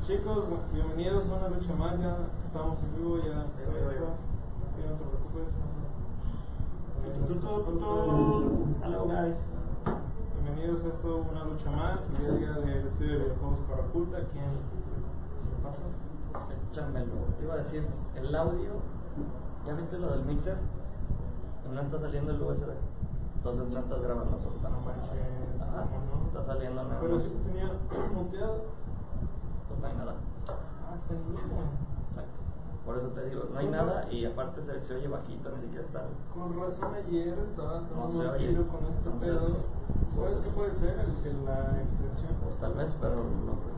[0.00, 2.00] Chicos, bienvenidos a una lucha más.
[2.00, 4.16] Ya estamos en vivo, ya se esto.
[4.74, 5.52] Sí, no te preocupes.
[8.82, 9.36] Hello guys.
[10.42, 12.06] Bienvenidos a esto, una lucha más.
[12.18, 14.18] El día día del estudio de videojuegos para Oculta.
[14.32, 14.44] ¿Quién
[15.50, 15.82] qué pasa?
[16.70, 17.14] Échamelo.
[17.38, 17.86] Te iba a decir,
[18.16, 18.70] el audio,
[19.66, 20.56] ¿ya viste lo del mixer?
[21.70, 22.70] No está saliendo el USB.
[23.36, 25.82] Entonces no estás grabando absolutamente nada.
[25.82, 27.00] Ajá, no está saliendo nada.
[27.02, 27.70] Pero si tenía
[28.14, 28.79] muteado.
[29.80, 30.14] Pues no hay nada.
[30.48, 31.40] Ah, está en vivo.
[32.08, 32.38] Exacto.
[32.84, 35.84] Por eso te digo, no hay nada y aparte se, se oye bajito, ni siquiera
[35.84, 36.02] está.
[36.34, 38.48] Con razón ayer estaba No tomando se un oye.
[38.48, 39.80] tiro con este Entonces, pedo.
[40.10, 40.94] ¿Sabes pues- qué puede ser?
[40.98, 42.32] El, el- la extracción.
[42.42, 43.14] Pues tal vez, pero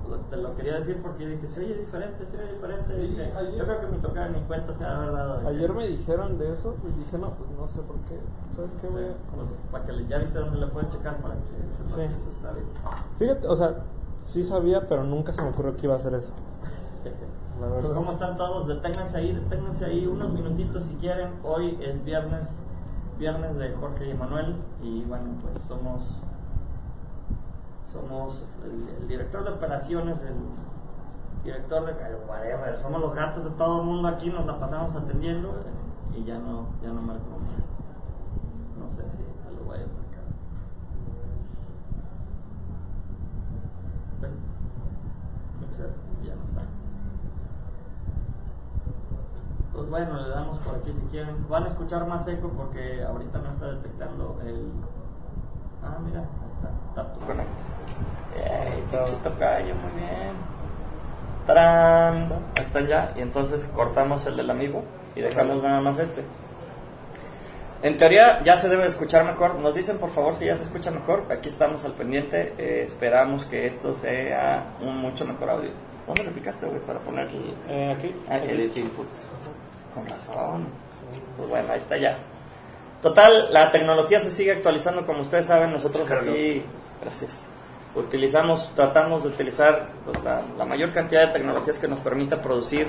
[0.08, 2.84] lo- te lo quería decir porque dije, se oye diferente, se oye diferente.
[2.94, 5.48] Sí, Dije, ayer- Yo creo que mi tocada ni cuenta se ha haber dado.
[5.48, 8.18] Ayer me dijeron de eso y dije, no, pues no sé por qué.
[8.54, 11.16] ¿Sabes qué, Sí, voy a- pues, para que le, ya viste dónde le puedes checar
[11.20, 11.40] para que
[11.76, 11.96] sepas Sí.
[12.08, 12.66] que eso está bien.
[13.18, 13.74] Fíjate, o sea,
[14.22, 16.32] sí sabía, pero nunca se me ocurrió que iba a hacer eso.
[17.60, 17.92] La Pues.
[17.92, 18.66] ¿Cómo están todos?
[18.66, 21.34] Deténganse ahí, deténganse ahí unos minutitos si quieren.
[21.44, 22.60] Hoy es viernes,
[23.18, 26.02] viernes de Jorge y Manuel y bueno, pues somos
[27.92, 30.34] somos el, el director de operaciones, el
[31.44, 31.92] director de
[32.26, 35.52] whatever, somos los gatos de todo el mundo aquí, nos la pasamos atendiendo
[36.14, 37.22] y ya no, ya no marco.
[38.78, 40.24] No sé si te lo voy a marcar.
[44.20, 44.30] Ten.
[45.72, 45.88] Mixer,
[46.22, 46.60] ya no está.
[49.72, 51.48] Pues bueno, le damos por aquí si quieren.
[51.48, 54.70] Van a escuchar más eco porque ahorita no está detectando el.
[55.82, 56.70] Ah, mira, ahí está.
[56.94, 57.48] Tap to connect.
[58.36, 60.36] Ey, pinche tocayo, muy bien.
[61.46, 62.30] ¡Tarán!
[62.58, 63.14] Ahí están ya.
[63.16, 64.82] Y entonces cortamos el del amigo
[65.16, 66.22] y dejamos nada más este.
[67.82, 69.56] En teoría ya se debe escuchar mejor.
[69.56, 71.26] Nos dicen por favor si ya se escucha mejor.
[71.30, 72.54] Aquí estamos al pendiente.
[72.56, 75.70] Eh, esperamos que esto sea un mucho mejor audio.
[76.06, 78.14] ¿Dónde le picaste, güey, para poner el, Eh, aquí.
[78.28, 79.28] Ah, Edit Inputs.
[79.94, 80.68] Con razón.
[81.36, 82.18] Pues bueno, ahí está ya.
[83.02, 86.62] Total, la tecnología se sigue actualizando, como ustedes saben, nosotros aquí,
[87.02, 87.48] gracias,
[87.96, 92.86] utilizamos, tratamos de utilizar pues, la, la mayor cantidad de tecnologías que nos permita producir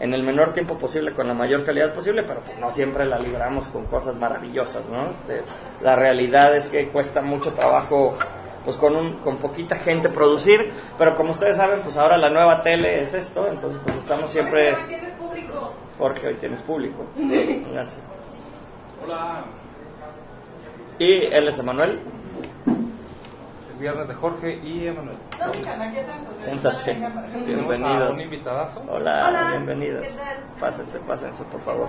[0.00, 3.18] en el menor tiempo posible, con la mayor calidad posible, pero pues, no siempre la
[3.18, 5.10] libramos con cosas maravillosas, ¿no?
[5.10, 5.42] Este,
[5.82, 8.16] la realidad es que cuesta mucho trabajo
[8.64, 12.62] pues con, un, con poquita gente producir, pero como ustedes saben, pues ahora la nueva
[12.62, 14.74] tele es esto, entonces pues estamos siempre...
[14.74, 15.74] Hoy tienes público.
[15.98, 17.06] Porque hoy tienes público.
[17.16, 17.98] Vénganse.
[19.04, 19.44] Hola,
[20.98, 22.00] Y él es Emanuel.
[23.80, 25.16] Es viernes de Jorge y Emanuel.
[25.38, 25.52] Sea,
[26.40, 26.94] Siéntate.
[27.46, 28.10] Bienvenidos.
[28.10, 28.84] a un invitadazo.
[28.86, 30.18] Hola, Hola, bienvenidos.
[30.60, 31.88] Pásense, pásense, por favor.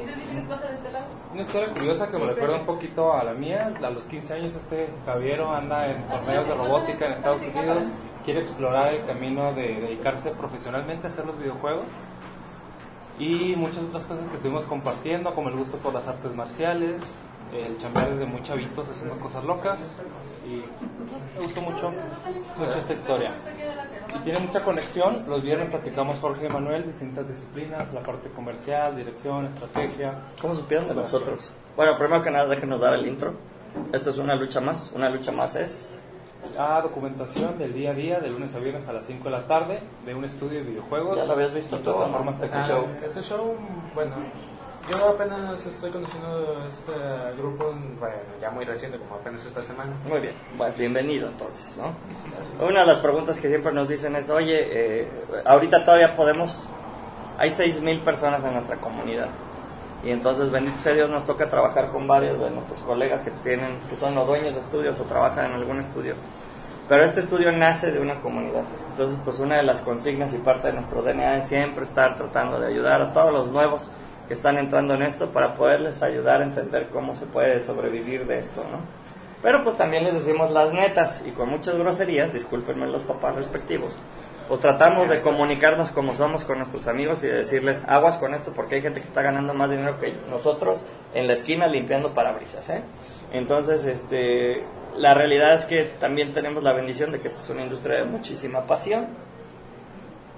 [0.00, 1.04] ¿Y si tienes plata de este lado?
[1.30, 3.70] Una historia curiosa que me recuerda un poquito a la mía.
[3.82, 7.84] A los 15 años este Javiero anda en torneos de robótica en Estados Unidos.
[8.24, 11.86] Quiere explorar el camino de dedicarse profesionalmente a hacer los videojuegos.
[13.18, 17.02] Y muchas otras cosas que estuvimos compartiendo, como el gusto por las artes marciales,
[17.52, 19.96] el chambear desde muy chavitos haciendo cosas locas.
[20.46, 20.62] Y
[21.36, 21.92] me gustó mucho,
[22.58, 23.32] mucho esta historia.
[24.16, 25.24] Y tiene mucha conexión.
[25.28, 30.14] Los viernes practicamos Jorge y Manuel distintas disciplinas, la parte comercial, dirección, estrategia.
[30.40, 31.52] ¿Cómo supieron de nosotros?
[31.76, 33.34] Bueno, primero que nada, déjenos dar el intro.
[33.92, 34.92] Esto es una lucha más.
[34.94, 35.98] Una lucha más es.
[36.56, 39.46] La documentación del día a día, de lunes a viernes a las 5 de la
[39.46, 41.16] tarde, de un estudio de videojuegos.
[41.16, 42.18] Ya lo habías visto todo, ¿no?
[42.18, 43.06] plataformas Ah.
[43.06, 43.54] Ese show,
[43.94, 44.16] bueno,
[44.90, 46.92] yo apenas estoy conociendo este
[47.38, 49.92] grupo, bueno, ya muy reciente, como apenas esta semana.
[50.04, 51.94] Muy bien, pues bienvenido entonces, ¿no?
[52.64, 55.08] Una de las preguntas que siempre nos dicen es, oye, eh,
[55.44, 56.68] ahorita todavía podemos,
[57.38, 59.28] hay 6.000 personas en nuestra comunidad.
[60.04, 63.78] Y entonces, bendito sea Dios, nos toca trabajar con varios de nuestros colegas que tienen,
[63.88, 66.16] que son los dueños de estudios o trabajan en algún estudio.
[66.88, 68.64] Pero este estudio nace de una comunidad.
[68.88, 72.58] Entonces, pues una de las consignas y parte de nuestro DNA es siempre estar tratando
[72.58, 73.92] de ayudar a todos los nuevos
[74.32, 78.64] están entrando en esto para poderles ayudar a entender cómo se puede sobrevivir de esto,
[78.64, 78.80] ¿no?
[79.42, 83.98] Pero pues también les decimos las netas y con muchas groserías, discúlpenme los papás respectivos,
[84.46, 88.52] pues tratamos de comunicarnos como somos con nuestros amigos y de decirles aguas con esto
[88.54, 92.70] porque hay gente que está ganando más dinero que nosotros en la esquina limpiando parabrisas,
[92.70, 92.84] ¿eh?
[93.32, 94.64] Entonces, este,
[94.96, 98.04] la realidad es que también tenemos la bendición de que esta es una industria de
[98.04, 99.08] muchísima pasión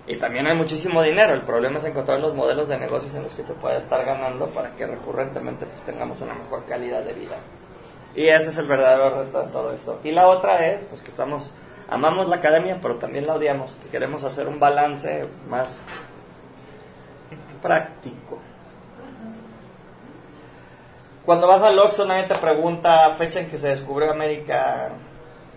[0.06, 1.32] y también hay muchísimo dinero.
[1.32, 4.50] El problema es encontrar los modelos de negocios en los que se pueda estar ganando
[4.50, 7.38] para que recurrentemente pues tengamos una mejor calidad de vida.
[8.14, 10.00] Y ese es el verdadero reto de todo esto.
[10.04, 11.52] Y la otra es, pues que estamos,
[11.88, 13.76] amamos la academia, pero también la odiamos.
[13.90, 15.86] Queremos hacer un balance más
[17.62, 18.38] práctico.
[21.24, 24.90] Cuando vas al Oxxo nadie te pregunta fecha en que se descubrió América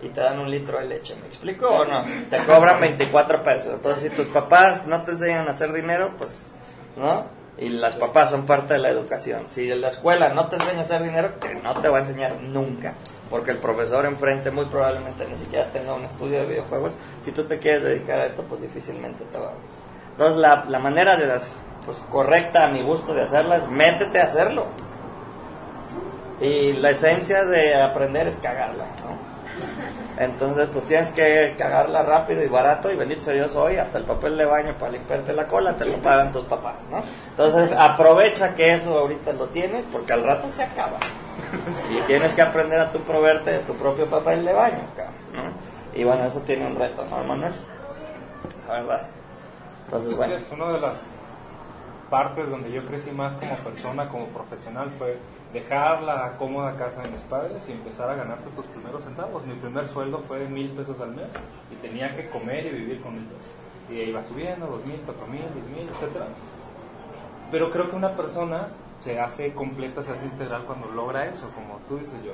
[0.02, 1.16] y te dan un litro de leche.
[1.16, 2.04] ¿Me explico o no?
[2.30, 3.74] Te cobran 24 pesos.
[3.74, 6.52] Entonces, si tus papás no te enseñan a hacer dinero, pues,
[6.96, 7.26] ¿no?
[7.58, 9.50] Y las papás son parte de la educación.
[9.50, 12.40] Si la escuela no te enseña a hacer dinero, que no te va a enseñar
[12.42, 12.94] nunca.
[13.32, 16.96] Porque el profesor enfrente muy probablemente ni siquiera tenga un estudio de videojuegos.
[17.22, 19.54] Si tú te quieres dedicar a esto, pues difícilmente te va.
[20.12, 24.22] Entonces, la, la manera de las, pues, correcta a mi gusto de hacerla es métete
[24.22, 24.68] a hacerlo.
[26.40, 29.27] Y la esencia de aprender es cagarla, ¿no?
[30.18, 34.04] Entonces, pues tienes que cagarla rápido y barato y bendito sea Dios hoy, hasta el
[34.04, 37.04] papel de baño para limpiarte la cola te lo pagan tus papás, ¿no?
[37.30, 40.98] Entonces, aprovecha que eso ahorita lo tienes porque al rato se acaba.
[41.92, 44.84] Y tienes que aprender a tu proveerte de tu propio papel de baño,
[45.34, 45.52] ¿no?
[45.94, 47.54] Y bueno, eso tiene un reto, ¿no, Manuel?
[48.68, 49.08] La verdad.
[49.86, 50.36] Entonces, bueno.
[50.36, 51.20] es una de las
[52.10, 55.18] partes donde yo crecí más como persona, como profesional, fue
[55.58, 59.44] dejar la cómoda casa de mis padres y empezar a ganarte tus primeros centavos.
[59.44, 61.30] Mi primer sueldo fue de mil pesos al mes
[61.72, 63.56] y tenía que comer y vivir con mil pesos.
[63.90, 66.26] Y de ahí iba subiendo, dos mil, cuatro mil, diez mil, etc.
[67.50, 68.68] Pero creo que una persona
[69.00, 72.34] se hace completa, se hace integral cuando logra eso, como tú dices, yo.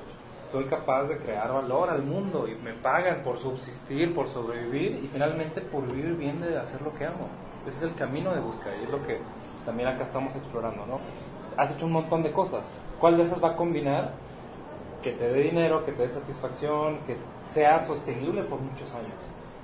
[0.52, 5.08] Soy capaz de crear valor al mundo y me pagan por subsistir, por sobrevivir y
[5.08, 7.30] finalmente por vivir bien de hacer lo que amo.
[7.66, 9.20] Ese es el camino de búsqueda y es lo que
[9.66, 11.00] también acá estamos explorando, ¿no?
[11.56, 12.70] Has hecho un montón de cosas.
[13.00, 14.12] ¿Cuál de esas va a combinar
[15.02, 17.18] que te dé dinero, que te dé satisfacción, que
[17.48, 19.12] sea sostenible por muchos años?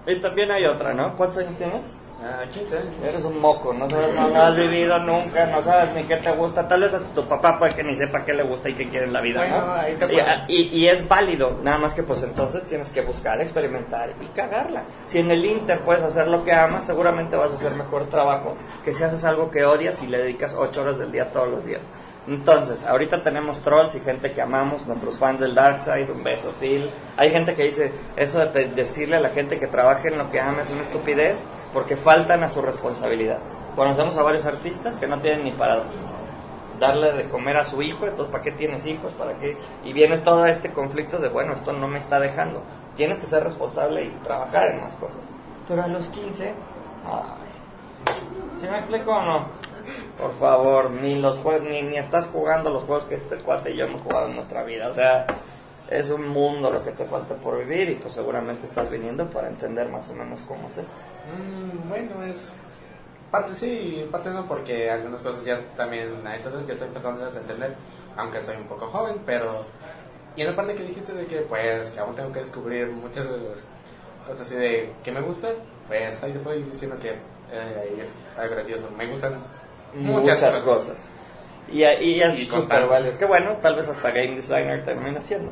[0.05, 1.15] Y también hay otra, ¿no?
[1.15, 1.85] ¿Cuántos años tienes?
[2.21, 2.93] Ah, 15 años.
[3.01, 6.29] Eres un moco, no sabes, no, no has vivido nunca, no sabes ni qué te
[6.33, 6.67] gusta.
[6.67, 9.05] Tal vez hasta tu papá puede que ni sepa qué le gusta y qué quiere
[9.05, 9.71] en la vida, Bueno, ¿no?
[9.71, 10.13] ahí te
[10.49, 14.25] Y, y- y es válido, nada más que pues entonces tienes que buscar, experimentar y
[14.35, 14.83] cagarla.
[15.05, 18.57] Si en el Inter puedes hacer lo que amas, seguramente vas a hacer mejor trabajo
[18.83, 21.63] que si haces algo que odias y le dedicas ocho horas del día todos los
[21.63, 21.87] días.
[22.27, 26.91] Entonces, ahorita tenemos trolls y gente que amamos, nuestros fans del Darkseid, un beso, Phil.
[27.17, 30.39] Hay gente que dice, eso de decirle a la gente que trabaje en lo que
[30.39, 31.43] ama es una estupidez,
[31.73, 33.39] porque faltan a su responsabilidad.
[33.75, 35.83] Conocemos a varios artistas que no tienen ni para
[36.79, 39.13] darle de comer a su hijo, entonces ¿para qué tienes hijos?
[39.13, 39.57] ¿Para qué?
[39.83, 42.61] Y viene todo este conflicto de, bueno, esto no me está dejando.
[42.95, 45.21] Tienes que ser responsable y trabajar en más cosas.
[45.67, 46.53] Pero a los 15,
[47.05, 48.13] ay,
[48.59, 49.47] ¿sí me explico o no?
[50.19, 53.77] Por favor, ni los jue- ni, ni estás jugando los juegos que este cuate y
[53.77, 54.89] yo hemos jugado en nuestra vida.
[54.89, 55.25] O sea,
[55.89, 59.47] es un mundo lo que te falta por vivir y pues seguramente estás viniendo para
[59.47, 60.93] entender más o menos cómo es esto.
[61.33, 62.51] Mm, bueno, es
[63.31, 67.29] parte sí, parte no, porque algunas cosas ya también a esta que estoy empezando a
[67.29, 67.75] entender,
[68.17, 69.65] aunque soy un poco joven, pero...
[70.35, 73.25] Y en la parte que dijiste de que pues que aún tengo que descubrir muchas
[74.25, 75.53] cosas así de que me gustan,
[75.87, 77.11] pues ahí te puedo ir diciendo que
[77.51, 79.35] eh, está gracioso, me gustan
[79.93, 80.97] muchas, cosas.
[81.71, 83.17] Y, y es súper válido.
[83.17, 85.51] Que bueno, tal vez hasta game designer termina siendo.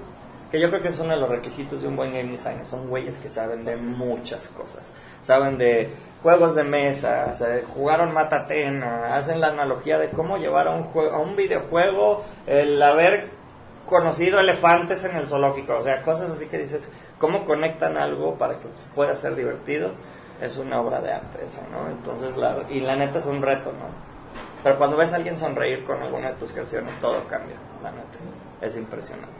[0.51, 2.65] Que yo creo que es uno de los requisitos de un buen game designer.
[2.65, 4.93] Son güeyes que saben de muchas cosas.
[5.21, 5.89] Saben de
[6.23, 10.85] juegos de mesa, o sea, jugaron Matatena, hacen la analogía de cómo llevar a un,
[10.93, 13.29] jue- a un videojuego el haber
[13.85, 15.75] conocido elefantes en el zoológico.
[15.75, 19.91] O sea, cosas así que dices, ¿cómo conectan algo para que pueda ser divertido?
[20.41, 21.89] Es una obra de arte eso, ¿no?
[21.89, 24.06] Entonces, la, y la neta es un reto, ¿no?
[24.67, 28.17] Pero cuando ves a alguien sonreír con alguna de tus creaciones, todo cambia, la neta.
[28.59, 29.31] Es impresionante.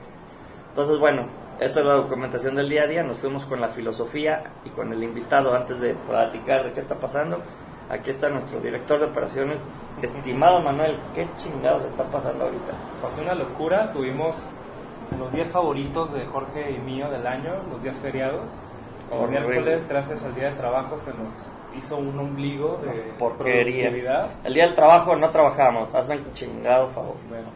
[0.69, 1.27] Entonces, bueno,
[1.59, 3.03] esta es la documentación del día a día.
[3.03, 6.95] Nos fuimos con la filosofía y con el invitado antes de platicar de qué está
[6.95, 7.41] pasando.
[7.89, 9.61] Aquí está nuestro director de operaciones,
[10.01, 10.97] estimado Manuel.
[11.13, 12.71] ¿Qué chingados está pasando ahorita?
[13.01, 14.47] Pasó una locura, tuvimos
[15.19, 18.61] los días favoritos de Jorge y mío del año, los días feriados.
[19.11, 23.89] El miércoles, gracias al día de trabajo, se nos hizo un ombligo de Porquería.
[24.43, 25.93] El día del trabajo no trabajamos.
[25.93, 27.15] Hazme el chingado favor.
[27.29, 27.47] Bueno,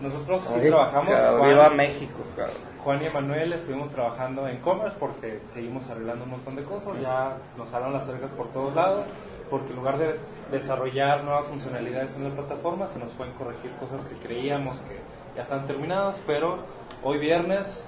[0.00, 1.10] nosotros sí Ay, trabajamos.
[1.10, 2.54] cabrón, Juan- Viva México, cabrón.
[2.84, 7.36] Juan y Emanuel estuvimos trabajando en commerce porque seguimos arreglando un montón de cosas, ya
[7.56, 9.04] nos jalan las cercas por todos lados,
[9.50, 10.20] porque en lugar de
[10.52, 14.96] desarrollar nuevas funcionalidades en la plataforma, se nos fue en corregir cosas que creíamos que
[15.34, 16.58] ya están terminadas, pero
[17.02, 17.86] hoy viernes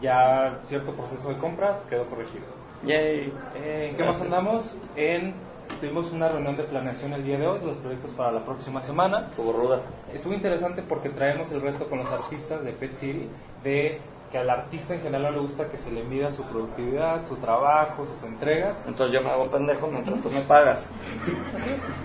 [0.00, 2.46] ya cierto proceso de compra quedó corregido.
[2.86, 3.32] Yay.
[3.56, 4.76] Eh, ¿En qué más andamos?
[4.96, 5.34] En,
[5.80, 8.82] tuvimos una reunión de planeación el día de hoy de los proyectos para la próxima
[8.82, 9.28] semana.
[9.30, 9.80] Estuvo ruda.
[10.12, 13.28] Estuvo interesante porque traemos el reto con los artistas de Pet City
[13.62, 17.26] de que al artista en general no le gusta que se le mida su productividad,
[17.26, 20.90] su trabajo, sus entregas, Entonces yo me hago pendejo mientras tú me pagas.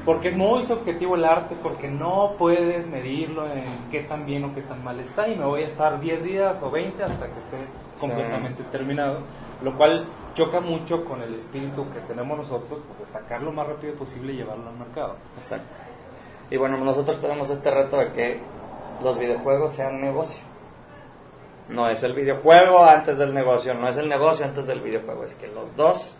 [0.05, 4.53] porque es muy subjetivo el arte, porque no puedes medirlo en qué tan bien o
[4.55, 7.39] qué tan mal está y me voy a estar 10 días o 20 hasta que
[7.39, 7.57] esté
[7.95, 8.07] Sí.
[8.07, 9.19] completamente terminado,
[9.61, 13.67] lo cual choca mucho con el espíritu que tenemos nosotros, pues de sacarlo lo más
[13.67, 15.15] rápido posible y llevarlo al mercado.
[15.35, 15.77] Exacto.
[16.49, 18.41] Y bueno, nosotros tenemos este reto de que
[19.01, 20.41] los videojuegos sean negocio.
[21.69, 25.35] No es el videojuego antes del negocio, no es el negocio antes del videojuego, es
[25.35, 26.17] que los dos.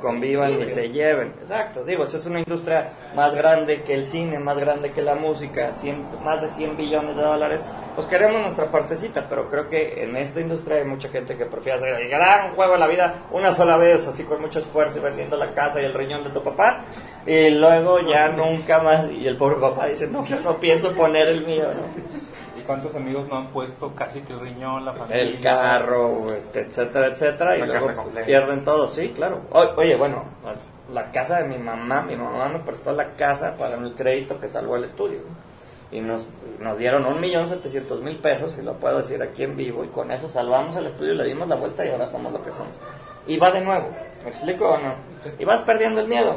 [0.00, 1.34] Convivan y se lleven.
[1.40, 5.14] Exacto, digo, esa es una industria más grande que el cine, más grande que la
[5.14, 7.64] música, 100 más de 100 billones de dólares.
[7.94, 11.78] Pues queremos nuestra partecita, pero creo que en esta industria hay mucha gente que prefiere
[11.78, 15.02] hacer el gran juego de la vida una sola vez, así con mucho esfuerzo y
[15.02, 16.84] vendiendo la casa y el riñón de tu papá,
[17.26, 19.08] y luego ya nunca más.
[19.10, 22.27] Y el pobre papá dice: No, yo no pienso poner el mío, ¿no?
[22.68, 25.22] ¿Y cuántos amigos no han puesto casi que el riñón, la familia?
[25.22, 28.26] el carro, este, etcétera, etcétera, y La luego casa completa.
[28.26, 29.40] pierden todo, sí, claro.
[29.52, 30.22] O- oye, bueno,
[30.92, 34.48] la casa de mi mamá, mi mamá me prestó la casa para el crédito que
[34.48, 35.20] salvó el estudio.
[35.90, 39.56] Y nos, nos dieron un millón setecientos mil pesos, y lo puedo decir aquí en
[39.56, 42.42] vivo, y con eso salvamos el estudio, le dimos la vuelta y ahora somos lo
[42.42, 42.82] que somos.
[43.26, 43.88] Y va de nuevo,
[44.24, 44.92] ¿me explico o no?
[45.38, 46.36] Y vas perdiendo el miedo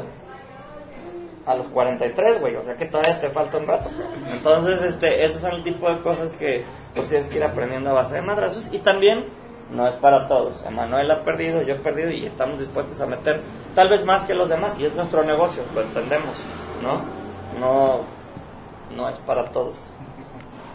[1.46, 3.90] a los 43, güey, o sea que todavía te falta un rato.
[4.32, 7.94] Entonces, este, esos son el tipo de cosas que pues tienes que ir aprendiendo a
[7.94, 9.26] base de madrazos y también
[9.70, 10.64] no es para todos.
[10.64, 13.40] Emanuel ha perdido, yo he perdido y estamos dispuestos a meter
[13.74, 16.44] tal vez más que los demás y es nuestro negocio, lo entendemos,
[16.82, 17.02] ¿no?
[17.58, 18.22] No
[18.96, 19.94] no es para todos.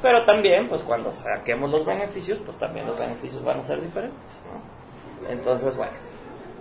[0.01, 4.43] Pero también, pues cuando saquemos los beneficios, pues también los beneficios van a ser diferentes,
[4.45, 5.29] ¿no?
[5.29, 5.93] Entonces, bueno,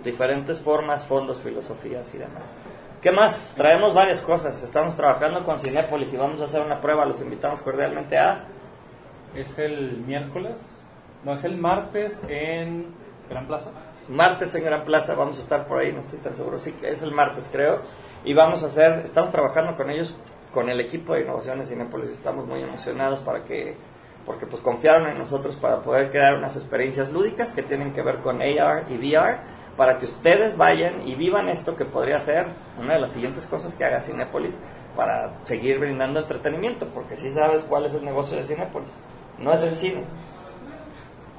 [0.03, 2.53] diferentes formas, fondos, filosofías y demás.
[3.01, 3.53] ¿Qué más?
[3.55, 4.63] Traemos varias cosas.
[4.63, 7.05] Estamos trabajando con Cinépolis y vamos a hacer una prueba.
[7.05, 8.45] Los invitamos cordialmente a...
[9.35, 10.83] Es el miércoles,
[11.23, 12.87] no, es el martes en
[13.29, 13.69] Gran Plaza.
[14.09, 17.01] Martes en Gran Plaza, vamos a estar por ahí, no estoy tan seguro, sí es
[17.03, 17.81] el martes creo,
[18.23, 20.15] y vamos a hacer, estamos trabajando con ellos,
[20.53, 23.75] con el equipo de innovación de Cinépolis, estamos muy emocionados para que,
[24.25, 28.19] porque pues confiaron en nosotros para poder crear unas experiencias lúdicas que tienen que ver
[28.19, 29.39] con AR y VR,
[29.77, 32.47] para que ustedes vayan y vivan esto que podría ser
[32.79, 34.57] una de las siguientes cosas que haga Cinépolis
[34.95, 38.91] para seguir brindando entretenimiento, porque si sabes cuál es el negocio de Cinépolis,
[39.37, 40.03] no es el cine.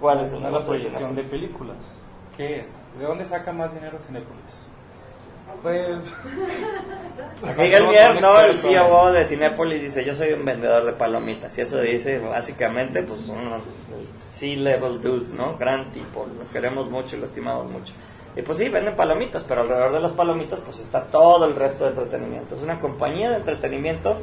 [0.00, 1.76] ¿Cuál es el Una negocio de proyección de películas.
[2.36, 2.84] ¿Qué es?
[2.96, 4.68] ¿De dónde saca más dinero Cinépolis?
[5.62, 5.98] Pues,
[7.58, 11.56] Miguel No, Mier, no, el CEO de Cinépolis dice, yo soy un vendedor de palomitas.
[11.58, 13.54] Y eso dice, básicamente, pues, un
[14.14, 15.56] C-level dude, ¿no?
[15.56, 17.94] Gran tipo, lo queremos mucho y lo estimamos mucho.
[18.36, 21.84] Y pues sí, venden palomitas, pero alrededor de las palomitas, pues está todo el resto
[21.84, 22.54] de entretenimiento.
[22.54, 24.18] Es una compañía de entretenimiento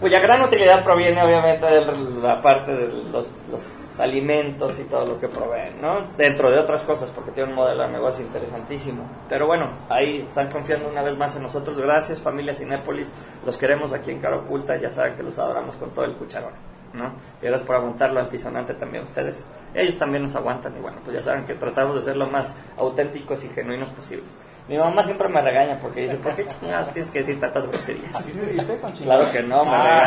[0.00, 1.82] cuya gran utilidad proviene obviamente de
[2.22, 6.08] la parte de los, los alimentos y todo lo que proveen, ¿no?
[6.16, 9.08] Dentro de otras cosas, porque tiene un modelo de negocio interesantísimo.
[9.28, 11.78] Pero bueno, ahí están confiando una vez más en nosotros.
[11.78, 13.12] Gracias, familia Cinépolis.
[13.44, 14.76] Los queremos aquí en Cara Oculta.
[14.76, 16.52] Ya saben que los adoramos con todo el cucharón,
[16.94, 17.12] ¿no?
[17.42, 19.46] Y gracias por aguantar lo altisonante también ustedes.
[19.74, 22.56] Ellos también nos aguantan y bueno, pues ya saben que tratamos de ser lo más
[22.76, 24.36] auténticos y genuinos posibles.
[24.68, 28.14] Mi mamá siempre me regaña porque dice, ¿por qué chingados tienes que decir tantas groserías?
[28.14, 30.04] ¿Así te dice con Claro que no, me Ah.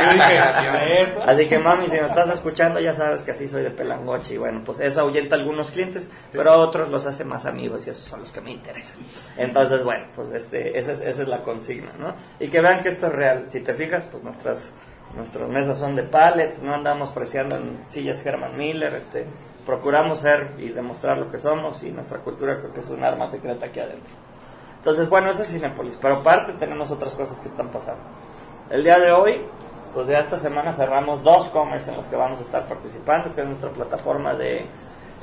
[0.00, 1.22] regaña.
[1.26, 4.38] Así que mami, si me estás escuchando, ya sabes que así soy de pelangoche y
[4.38, 7.90] bueno, pues eso ahuyenta a algunos clientes, pero a otros los hace más amigos y
[7.90, 8.98] esos son los que me interesan.
[9.36, 12.14] Entonces, bueno, pues este, esa es, esa es la consigna, ¿no?
[12.40, 13.44] Y que vean que esto es real.
[13.48, 14.72] Si te fijas, pues nuestras,
[15.16, 19.26] nuestras mesas son de pallets, no andamos preciando en sillas Herman Miller, este,
[19.66, 23.26] procuramos ser y demostrar lo que somos y nuestra cultura creo que es un arma
[23.26, 24.14] secreta aquí adentro.
[24.76, 28.02] Entonces, bueno, eso es Cinepolis, pero aparte tenemos otras cosas que están pasando.
[28.70, 29.46] El día de hoy,
[29.94, 33.42] pues ya esta semana cerramos dos commerce en los que vamos a estar participando, que
[33.42, 34.66] es nuestra plataforma de,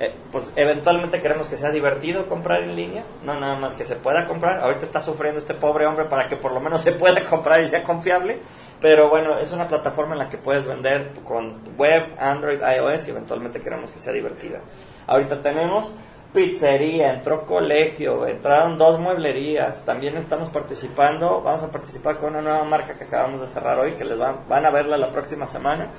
[0.02, 3.98] eh, pues eventualmente queremos que sea divertido comprar en línea, no nada más que se
[3.98, 4.62] pueda comprar.
[4.62, 7.66] Ahorita está sufriendo este pobre hombre para que por lo menos se pueda comprar y
[7.66, 8.40] sea confiable,
[8.80, 13.12] pero bueno, es una plataforma en la que puedes vender con web, Android, iOS y
[13.12, 14.62] eventualmente queremos que sea divertida.
[15.06, 15.94] Ahorita tenemos
[16.34, 22.64] pizzería, entró colegio, entraron dos mueblerías, también estamos participando, vamos a participar con una nueva
[22.64, 25.90] marca que acabamos de cerrar hoy, que les van, van a verla la próxima semana,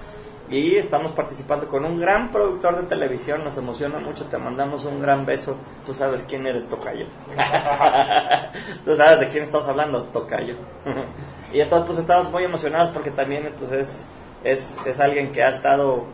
[0.50, 5.00] y estamos participando con un gran productor de televisión, nos emociona mucho, te mandamos un
[5.00, 7.06] gran beso, tú sabes quién eres Tocayo,
[8.84, 10.56] tú sabes de quién estamos hablando, Tocayo,
[11.52, 14.08] y entonces pues estamos muy emocionados porque también pues es,
[14.42, 16.04] es, es alguien que ha estado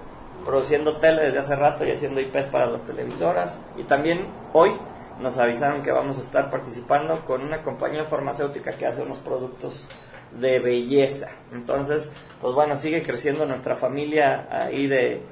[0.46, 3.60] produciendo tele desde hace rato y haciendo IPs para las televisoras.
[3.76, 4.78] Y también hoy
[5.20, 9.88] nos avisaron que vamos a estar participando con una compañía farmacéutica que hace unos productos
[10.32, 11.28] de belleza.
[11.52, 15.22] Entonces, pues bueno, sigue creciendo nuestra familia ahí de,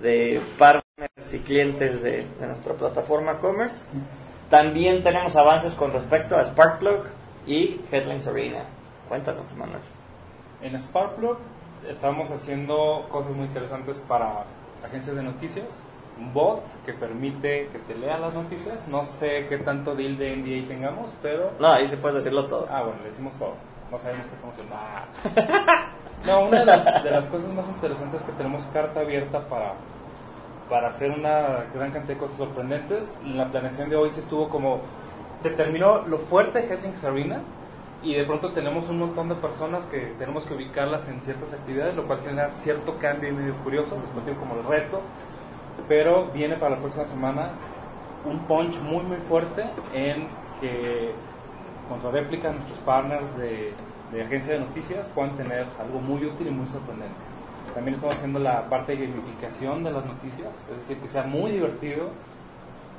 [0.00, 3.86] de partners y clientes de, de nuestra plataforma Commerce.
[4.50, 7.04] También tenemos avances con respecto a Sparkplug
[7.46, 8.64] y Headlines Arena.
[9.08, 9.80] Cuéntanos, Manuel.
[10.62, 11.38] En Sparkplug
[11.88, 14.44] estamos haciendo cosas muy interesantes para
[14.84, 15.82] agencias de noticias.
[16.18, 18.86] Un bot que permite que te lea las noticias.
[18.88, 21.50] No sé qué tanto deal de NDA tengamos, pero...
[21.58, 22.68] No, ahí se puede decirlo todo.
[22.70, 23.54] Ah, bueno, le decimos todo.
[23.94, 24.74] No sabemos qué estamos haciendo.
[24.76, 25.86] Ah.
[26.26, 29.74] No, una de las, de las cosas más interesantes es que tenemos carta abierta para
[30.68, 33.14] para hacer una gran cantidad de cosas sorprendentes.
[33.24, 34.80] La planeación de hoy se estuvo como,
[35.42, 37.42] se terminó lo fuerte de Headlings Arena
[38.02, 41.94] y de pronto tenemos un montón de personas que tenemos que ubicarlas en ciertas actividades,
[41.94, 45.02] lo cual genera cierto cambio y medio curioso, les planteo como el reto,
[45.86, 47.50] pero viene para la próxima semana
[48.24, 50.26] un punch muy muy fuerte en
[50.60, 51.12] que
[51.88, 53.72] contra réplica nuestros partners de,
[54.12, 57.14] de agencia de noticias puedan tener algo muy útil y muy sorprendente.
[57.74, 61.50] También estamos haciendo la parte de gamificación de las noticias, es decir, que sea muy
[61.50, 62.10] divertido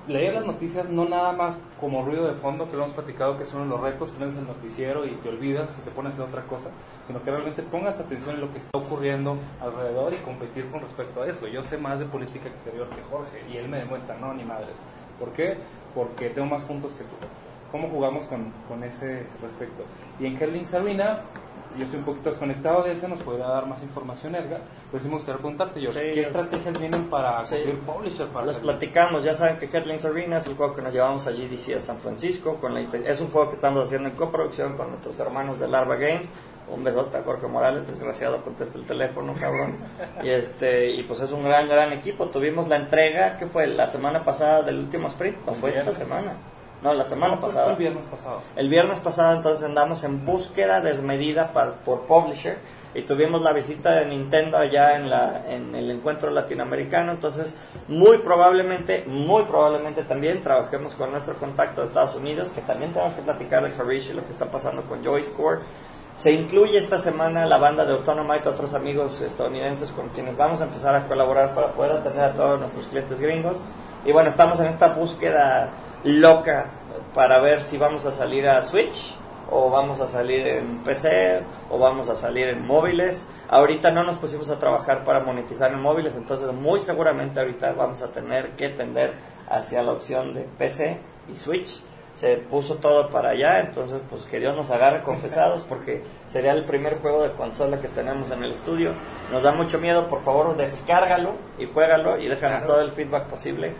[0.08, 3.46] leer las noticias no nada más como ruido de fondo, que lo hemos platicado, que
[3.46, 6.70] son los retos, pones el noticiero y te olvidas y te pones a otra cosa,
[7.08, 11.24] sino que realmente pongas atención en lo que está ocurriendo alrededor y competir con respecto
[11.24, 11.48] a eso.
[11.48, 14.78] Yo sé más de política exterior que Jorge y él me demuestra, no, ni madres.
[15.20, 15.58] ¿Por qué?
[15.94, 17.16] Porque tengo más puntos que tú.
[17.76, 19.84] ¿Cómo jugamos con, con ese respecto?
[20.18, 21.20] Y en Hellings Arena
[21.78, 24.62] yo estoy un poquito desconectado de ese, nos podría dar más información, Edgar.
[24.90, 27.56] Pero sí me gustaría preguntarte, yo, Sí, ¿qué yo- estrategias vienen para Sí.
[27.56, 28.28] conseguir publisher?
[28.30, 31.32] Para Los platicamos, ya saben que Headlings Arena es el juego que nos llevamos a
[31.32, 32.56] GDC a San Francisco.
[32.62, 35.98] Con la, es un juego que estamos haciendo en coproducción con nuestros hermanos de Larva
[35.98, 36.32] Games.
[36.70, 39.76] Un besote a Jorge Morales, desgraciado, contesta el teléfono, cabrón.
[40.24, 42.30] Y, este, y pues es un gran, gran equipo.
[42.30, 46.38] Tuvimos la entrega, que fue la semana pasada del último sprint, o fue esta semana.
[46.82, 47.72] No, la semana No, pasada.
[47.72, 48.42] el viernes pasado.
[48.56, 52.60] El viernes pasado entonces andamos en búsqueda desmedida par- por publisher
[52.94, 57.56] y tuvimos la visita de Nintendo allá en, la, en el encuentro latinoamericano, entonces
[57.88, 63.14] muy probablemente, muy probablemente también trabajemos con nuestro contacto de Estados Unidos, que también tenemos
[63.16, 65.60] que platicar de Harish y lo que está pasando con Joy Score.
[66.16, 70.66] Se incluye esta semana la banda de Autonomite, otros amigos estadounidenses con quienes vamos a
[70.66, 73.58] empezar a colaborar para poder atender a todos nuestros clientes gringos.
[74.06, 75.72] Y bueno, estamos en esta búsqueda
[76.06, 76.70] loca
[77.14, 79.16] para ver si vamos a salir a Switch
[79.50, 83.28] o vamos a salir en PC o vamos a salir en móviles.
[83.50, 88.02] Ahorita no nos pusimos a trabajar para monetizar en móviles, entonces muy seguramente ahorita vamos
[88.02, 89.14] a tener que tender
[89.50, 91.00] hacia la opción de PC
[91.32, 91.82] y Switch.
[92.16, 96.64] Se puso todo para allá, entonces pues que Dios nos agarre confesados porque sería el
[96.64, 98.94] primer juego de consola que tenemos en el estudio.
[99.32, 102.74] Nos da mucho miedo, por favor descárgalo y juégalo y déjanos Claro.
[102.74, 103.76] todo el feedback posible.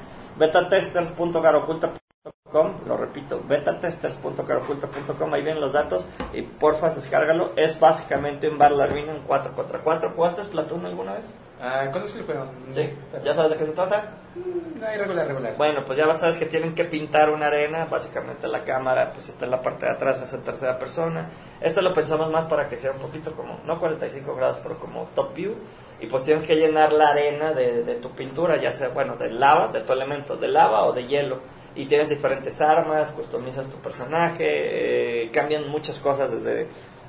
[2.64, 7.52] Lo repito, betatesters.caroculta.com, ahí vienen los datos y porfa descárgalo.
[7.58, 10.12] Es básicamente un Battle Arena en 444.
[10.16, 11.26] ¿Jugaste Splatoon alguna vez?
[11.60, 12.50] Ah, conozco el juego.
[12.70, 12.90] Sí.
[13.24, 14.20] ¿Ya sabes de qué se trata?
[14.36, 15.56] No, irregular, regular.
[15.58, 19.46] Bueno, pues ya sabes que tienen que pintar una arena, básicamente la cámara pues está
[19.46, 21.30] en la parte de atrás, es en tercera persona.
[21.62, 25.06] Esto lo pensamos más para que sea un poquito como, no 45 grados, pero como
[25.16, 25.56] top view.
[26.00, 29.30] Y pues tienes que llenar la arena de, de tu pintura, ya sea, bueno, de
[29.30, 31.40] lava, de tu elemento, de lava o de hielo.
[31.76, 36.68] Y tienes diferentes armas, customizas tu personaje, eh, cambian muchas cosas desde,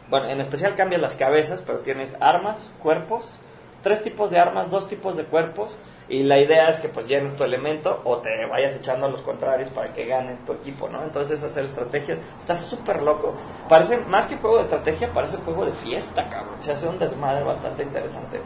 [0.08, 3.38] bueno, en especial cambian las cabezas, pero tienes armas, cuerpos,
[3.86, 7.36] tres tipos de armas, dos tipos de cuerpos y la idea es que pues llenes
[7.36, 11.04] tu elemento o te vayas echando a los contrarios para que gane tu equipo, ¿no?
[11.04, 13.34] Entonces hacer estrategias, está súper loco.
[13.68, 16.56] Parece, más que juego de estrategia, parece juego de fiesta, cabrón.
[16.58, 18.42] Se hace un desmadre bastante interesante.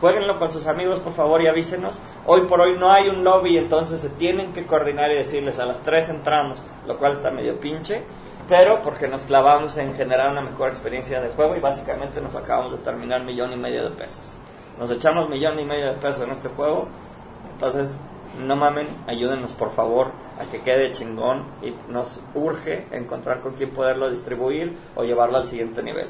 [0.00, 2.00] Jueguenlo con sus amigos, por favor, y avísenos.
[2.24, 5.66] Hoy por hoy no hay un lobby, entonces se tienen que coordinar y decirles a
[5.66, 8.04] las tres entramos, lo cual está medio pinche.
[8.48, 12.70] Pero porque nos clavamos en generar una mejor experiencia de juego y básicamente nos acabamos
[12.70, 14.36] de terminar millón y medio de pesos.
[14.78, 16.88] Nos echamos millón y medio de pesos en este juego.
[17.52, 17.98] Entonces,
[18.46, 20.10] no mamen, ayúdenos por favor
[20.40, 25.46] a que quede chingón y nos urge encontrar con quién poderlo distribuir o llevarlo al
[25.46, 26.08] siguiente nivel.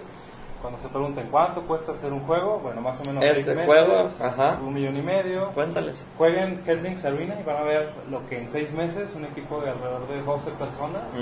[0.63, 4.09] Cuando se pregunten cuánto cuesta hacer un juego, bueno, más o menos Ese meses, juego,
[4.23, 4.59] ajá.
[4.63, 5.51] un millón y medio.
[5.51, 6.07] Cuéntales.
[6.17, 9.69] Jueguen Headlings Arena y van a ver lo que en seis meses un equipo de
[9.69, 11.15] alrededor de 12 personas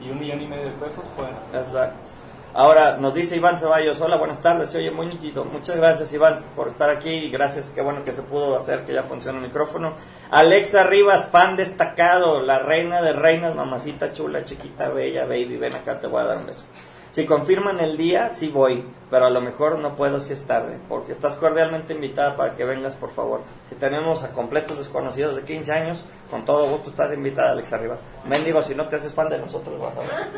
[0.00, 1.56] y un millón y medio de pesos pueden hacer.
[1.56, 2.10] Exacto.
[2.54, 5.44] Ahora nos dice Iván Ceballos, hola, buenas tardes, se oye muy nítido.
[5.44, 8.94] Muchas gracias Iván por estar aquí y gracias, qué bueno que se pudo hacer, que
[8.94, 9.94] ya funciona el micrófono.
[10.30, 16.00] Alexa Rivas, fan destacado, la reina de reinas, mamacita chula, chiquita, bella, baby, ven acá,
[16.00, 16.64] te voy a dar un beso.
[17.10, 20.78] Si confirman el día, sí voy, pero a lo mejor no puedo si es tarde,
[20.88, 23.42] porque estás cordialmente invitada para que vengas, por favor.
[23.64, 28.02] Si tenemos a completos desconocidos de 15 años, con todo gusto estás invitada, Alexa Rivas.
[28.26, 30.28] Mendigo, si no te haces fan de nosotros, vas a ver.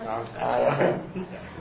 [0.40, 0.94] Ah, ya sé.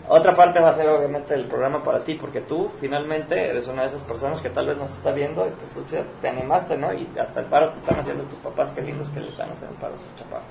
[0.08, 3.84] Otra parte va a ser obviamente el programa para ti, porque tú finalmente eres una
[3.84, 5.84] de esas personas que tal vez nos está viendo y pues tú
[6.20, 6.92] te animaste, ¿no?
[6.94, 9.76] Y hasta el paro te están haciendo tus papás, qué lindos que le están haciendo
[9.76, 10.46] el paro a su chaparro.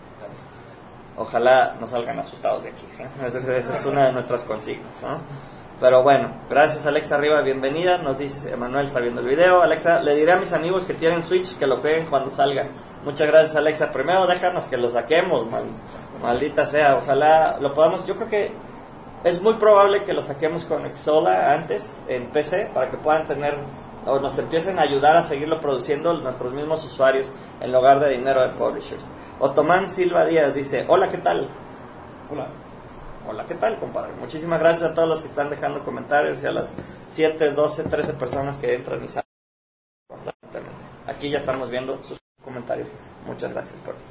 [1.19, 3.09] Ojalá no salgan asustados de aquí, ¿eh?
[3.27, 5.19] esa, es una de nuestras consignas, ¿no?
[5.81, 7.99] Pero bueno, gracias Alexa Arriba, bienvenida.
[7.99, 9.63] Nos dice Emanuel, está viendo el video.
[9.63, 12.67] Alexa, le diré a mis amigos que tienen Switch que lo jueguen cuando salga.
[13.05, 13.93] Muchas gracias Alexa.
[13.93, 15.67] Primero déjanos que lo saquemos, mal-
[16.21, 16.97] maldita sea.
[16.97, 18.53] Ojalá lo podamos, yo creo que
[19.23, 23.57] es muy probable que lo saquemos con Exola antes en PC para que puedan tener
[24.09, 28.41] o nos empiecen a ayudar a seguirlo produciendo nuestros mismos usuarios en lugar de dinero
[28.43, 29.09] de publishers.
[29.39, 31.49] Otomán Silva Díaz dice, hola, ¿qué tal?
[32.31, 32.49] Hola.
[33.29, 34.15] Hola, ¿qué tal, compadre?
[34.15, 36.79] Muchísimas gracias a todos los que están dejando comentarios y a las
[37.11, 39.29] 7, 12, 13 personas que entran y salen
[40.09, 40.85] constantemente.
[41.07, 42.89] Aquí ya estamos viendo sus comentarios.
[43.27, 44.09] Muchas gracias por esto.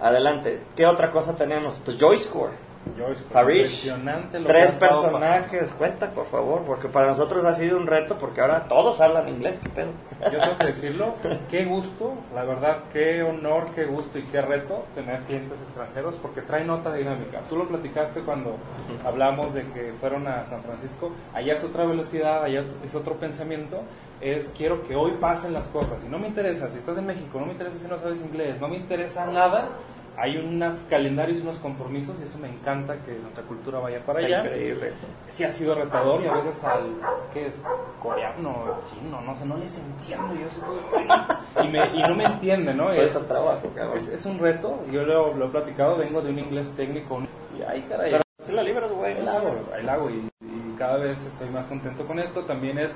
[0.00, 0.60] Adelante.
[0.74, 1.80] ¿Qué otra cosa tenemos?
[1.84, 2.50] Pues Joy Score.
[2.96, 3.92] Joyce, Harish,
[4.44, 5.70] tres personajes.
[5.72, 9.58] Cuenta, por favor, porque para nosotros ha sido un reto porque ahora todos hablan inglés.
[9.62, 9.90] ¿Qué pedo?
[10.32, 11.14] Yo tengo que decirlo,
[11.50, 16.42] qué gusto, la verdad, qué honor, qué gusto y qué reto tener clientes extranjeros porque
[16.42, 17.40] traen otra dinámica.
[17.48, 18.56] Tú lo platicaste cuando
[19.04, 23.82] hablamos de que fueron a San Francisco, allá es otra velocidad, allá es otro pensamiento,
[24.20, 27.38] es quiero que hoy pasen las cosas y no me interesa, si estás en México,
[27.38, 29.68] no me interesa si no sabes inglés, no me interesa nada,
[30.18, 34.38] hay unos calendarios, unos compromisos y eso me encanta que nuestra cultura vaya para Está
[34.40, 34.46] allá.
[34.48, 34.92] increíble.
[35.28, 36.86] Sí ha sido retador y a veces al,
[37.32, 37.60] ¿qué es?
[38.02, 42.74] Coreano, chino, no sé, no les entiendo, yo todo- y, me, y no me entiende,
[42.74, 42.92] ¿no?
[42.92, 43.62] Es, trabajo,
[43.94, 47.22] es, es un reto, yo lo, lo he platicado, vengo de un inglés técnico
[47.58, 49.20] y ay caray, Pero si la libras, güey.
[49.22, 52.94] la hago, la hago y, y cada vez estoy más contento con esto, también es,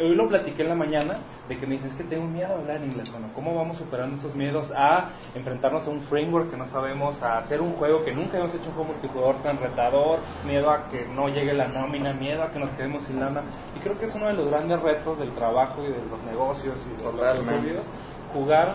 [0.00, 1.16] hoy lo platiqué en la mañana,
[1.48, 3.78] de que me dicen, es que tengo miedo a hablar en inglés, bueno, ¿cómo vamos
[3.78, 8.04] superando esos miedos a enfrentarnos a un framework que no sabemos, a hacer un juego
[8.04, 11.68] que nunca hemos hecho un juego multijugador tan retador, miedo a que no llegue la
[11.68, 13.42] nómina, miedo a que nos quedemos sin lana,
[13.76, 16.78] y creo que es uno de los grandes retos del trabajo y de los negocios
[16.86, 17.86] y de los estudios,
[18.32, 18.74] jugar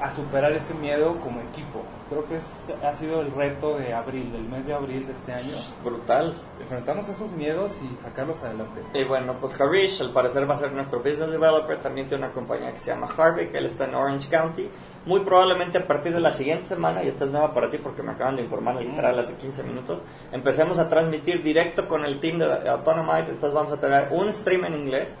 [0.00, 1.82] a superar ese miedo como equipo.
[2.08, 5.32] Creo que es, ha sido el reto de abril, del mes de abril de este
[5.32, 6.34] año, Brutal.
[6.60, 8.82] enfrentarnos a esos miedos y sacarlos adelante.
[8.92, 11.78] Y bueno, pues Harish al parecer va a ser nuestro business developer.
[11.80, 13.54] También tiene una compañía que se llama Harvick.
[13.54, 14.68] Él está en Orange County.
[15.06, 18.02] Muy probablemente a partir de la siguiente semana, y esta es nueva para ti porque
[18.02, 20.00] me acaban de informar literal hace 15 minutos,
[20.32, 23.30] empecemos a transmitir directo con el team de Autonomite.
[23.30, 25.14] Entonces vamos a tener un stream en inglés.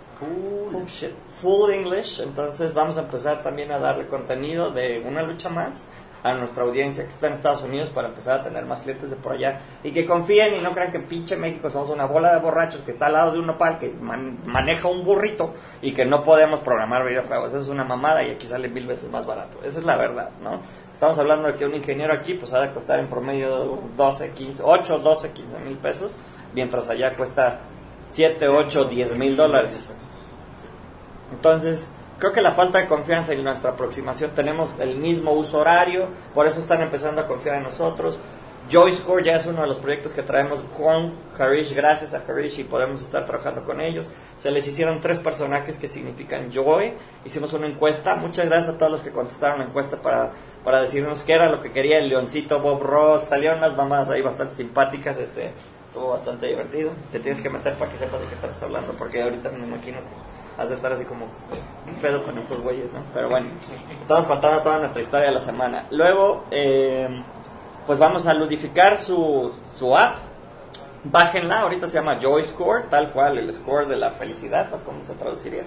[0.86, 1.12] Shit.
[1.40, 2.20] Full English.
[2.20, 5.86] Entonces vamos a empezar también a darle contenido de una lucha más
[6.24, 9.16] a nuestra audiencia que está en Estados Unidos para empezar a tener más clientes de
[9.16, 12.40] por allá y que confíen y no crean que pinche México somos una bola de
[12.40, 16.06] borrachos que está al lado de un nopal que man- maneja un burrito y que
[16.06, 17.52] no podemos programar videojuegos.
[17.52, 19.58] Eso es una mamada y aquí sale mil veces más barato.
[19.62, 20.60] Esa es la verdad, ¿no?
[20.90, 24.62] Estamos hablando de que un ingeniero aquí pues ha de costar en promedio 12, 15,
[24.64, 26.16] 8, 12, 15 mil pesos,
[26.54, 27.60] mientras allá cuesta
[28.08, 29.90] 7, 8, 10 mil dólares.
[31.32, 36.08] Entonces, creo que la falta de confianza en nuestra aproximación, tenemos el mismo uso horario,
[36.32, 38.18] por eso están empezando a confiar en nosotros.
[38.70, 42.64] JoyScore ya es uno de los proyectos que traemos Juan Harish, gracias a Harish y
[42.64, 44.10] podemos estar trabajando con ellos.
[44.38, 46.94] Se les hicieron tres personajes que significan Joy.
[47.26, 48.16] Hicimos una encuesta.
[48.16, 51.60] Muchas gracias a todos los que contestaron la encuesta para, para decirnos qué era lo
[51.60, 53.24] que quería el leoncito Bob Ross.
[53.24, 55.18] Salieron unas mamadas ahí bastante simpáticas.
[55.18, 55.52] Este,
[55.94, 56.90] estuvo bastante divertido.
[57.12, 59.98] Te tienes que meter para que sepas de qué estamos hablando, porque ahorita me imagino
[60.00, 61.26] que has de estar así como
[61.86, 63.04] un pedo con estos güeyes, ¿no?
[63.14, 63.46] Pero bueno,
[64.00, 65.86] estamos contando toda nuestra historia de la semana.
[65.92, 67.22] Luego, eh,
[67.86, 70.16] pues vamos a ludificar su, su app.
[71.04, 75.04] Bájenla, ahorita se llama Joy Score, tal cual, el score de la felicidad, ¿o ¿cómo
[75.04, 75.62] se traduciría?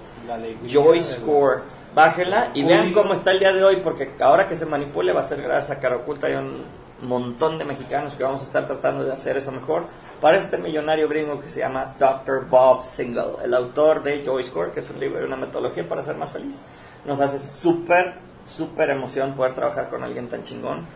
[0.66, 1.62] Joy Score.
[1.94, 5.20] Bájenla y vean cómo está el día de hoy, porque ahora que se manipule va
[5.20, 6.26] a ser gracias a Cara Oculta.
[6.26, 6.64] Hay un
[7.02, 9.86] montón de mexicanos que vamos a estar tratando de hacer eso mejor.
[10.20, 12.46] Para este millonario gringo que se llama Dr.
[12.48, 16.16] Bob Single, el autor de Joy Score, que es un libro, una metodología para ser
[16.16, 16.62] más feliz.
[17.04, 20.86] Nos hace súper, súper emoción poder trabajar con alguien tan chingón.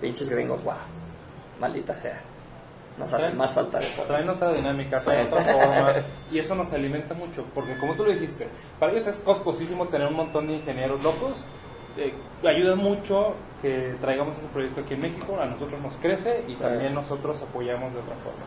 [0.00, 0.74] Pinches gringos, wow.
[1.60, 2.20] Maldita sea.
[2.96, 3.86] Nos hace más falta de.
[4.06, 5.32] Traen otra dinámica, traen Sí.
[5.32, 5.94] otra forma
[6.30, 10.08] y eso nos alimenta mucho, porque como tú lo dijiste, para ellos es costosísimo tener
[10.08, 11.44] un montón de ingenieros locos,
[12.00, 12.14] eh,
[12.48, 16.62] ayuda mucho que traigamos ese proyecto aquí en México, a nosotros nos crece y Sí.
[16.62, 18.44] también nosotros apoyamos de otra forma.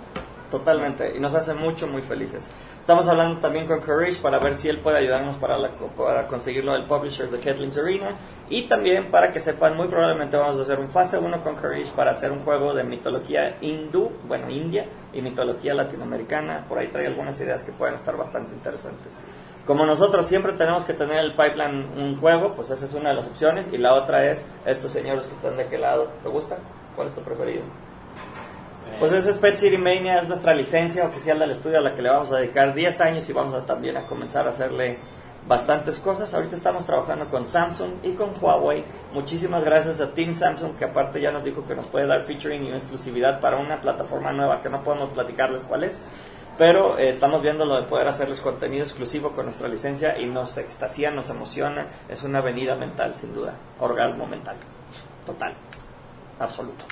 [0.53, 2.51] Totalmente, y nos hace mucho, muy felices.
[2.79, 6.73] Estamos hablando también con Courage para ver si él puede ayudarnos para, la, para conseguirlo
[6.73, 8.15] del publisher de Headlings Arena.
[8.51, 11.91] Y también para que sepan, muy probablemente vamos a hacer un fase 1 con Courage
[11.95, 16.65] para hacer un juego de mitología hindú, bueno, india, y mitología latinoamericana.
[16.69, 19.17] Por ahí trae algunas ideas que pueden estar bastante interesantes.
[19.65, 23.15] Como nosotros siempre tenemos que tener el pipeline un juego, pues esa es una de
[23.15, 23.69] las opciones.
[23.73, 26.11] Y la otra es estos señores que están de aquel lado.
[26.21, 26.57] ¿Te gusta?
[26.95, 27.63] ¿Cuál es tu preferido?
[29.00, 32.02] Pues ese es Pet City Mania, es nuestra licencia oficial del estudio a la que
[32.02, 35.00] le vamos a dedicar 10 años y vamos a también a comenzar a hacerle
[35.48, 36.34] bastantes cosas.
[36.34, 38.86] Ahorita estamos trabajando con Samsung y con Huawei.
[39.13, 42.63] Muchísimas gracias a Team Samsung que aparte ya nos dijo que nos puede dar featuring
[42.63, 46.06] y una exclusividad para una plataforma nueva que no podemos platicarles cuál es.
[46.58, 50.58] Pero eh, estamos viendo lo de poder hacerles contenido exclusivo con nuestra licencia y nos
[50.58, 51.88] extasia, nos emociona.
[52.08, 53.56] Es una avenida mental sin duda.
[53.80, 54.56] Orgasmo mental.
[55.26, 55.54] Total.
[56.39, 56.86] Absoluto.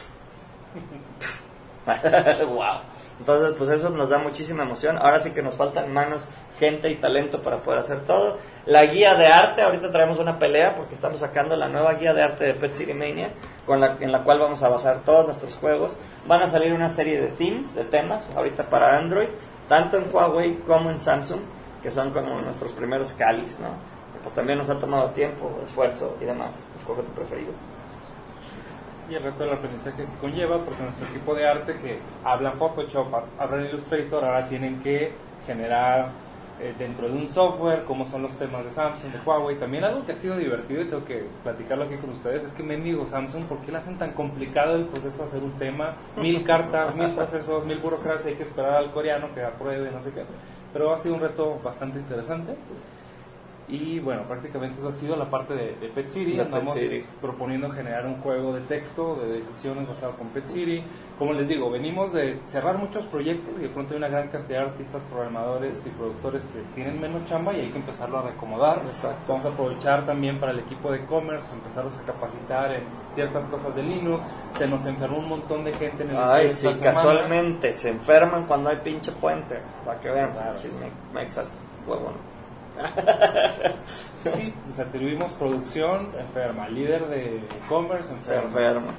[2.47, 2.81] wow.
[3.19, 4.97] Entonces, pues eso nos da muchísima emoción.
[4.97, 8.37] Ahora sí que nos faltan manos, gente y talento para poder hacer todo.
[8.65, 12.23] La guía de arte, ahorita traemos una pelea porque estamos sacando la nueva guía de
[12.23, 13.31] arte de Pet City Mania,
[13.67, 15.99] en la cual vamos a basar todos nuestros juegos.
[16.27, 19.29] Van a salir una serie de themes, de temas, ahorita para Android,
[19.67, 21.41] tanto en Huawei como en Samsung,
[21.83, 23.75] que son como nuestros primeros calis, ¿no?
[24.21, 26.51] Pues también nos ha tomado tiempo, esfuerzo y demás.
[26.75, 27.53] Escoge tu preferido.
[29.11, 32.57] Y el reto del aprendizaje que conlleva, porque nuestro equipo de arte que habla en
[32.57, 35.11] Photoshop, habla en Illustrator, ahora tienen que
[35.45, 36.09] generar
[36.61, 39.57] eh, dentro de un software cómo son los temas de Samsung, de Huawei.
[39.57, 42.63] También algo que ha sido divertido y tengo que platicarlo aquí con ustedes es que
[42.63, 45.95] mendigo Samsung, ¿por qué le hacen tan complicado el proceso de hacer un tema?
[46.17, 50.11] Mil cartas, mil procesos, mil burocracia, hay que esperar al coreano que apruebe, no sé
[50.11, 50.23] qué.
[50.71, 52.55] Pero ha sido un reto bastante interesante.
[53.67, 56.31] Y bueno, prácticamente eso ha sido la parte de, de Pet City.
[56.31, 57.05] Pet Andamos City.
[57.21, 60.83] proponiendo generar un juego de texto, de decisiones basado con Pet City.
[61.17, 64.59] Como les digo, venimos de cerrar muchos proyectos y de pronto hay una gran cantidad
[64.61, 68.79] de artistas, programadores y productores que tienen menos chamba y hay que empezarlo a reacomodar.
[68.85, 69.31] Exacto.
[69.33, 73.73] Vamos a aprovechar también para el equipo de e-commerce, empezarlos a capacitar en ciertas cosas
[73.75, 74.29] de Linux.
[74.57, 76.81] Se nos enfermó un montón de gente en el Ay, esta sí, semana.
[76.81, 79.59] casualmente se enferman cuando hay pinche puente.
[79.85, 80.55] Para que vean, Claro.
[81.13, 82.30] mexas, huevón.
[84.71, 88.47] Pues atribuimos producción enferma, líder de e-commerce Se enferma.
[88.47, 88.95] enferman.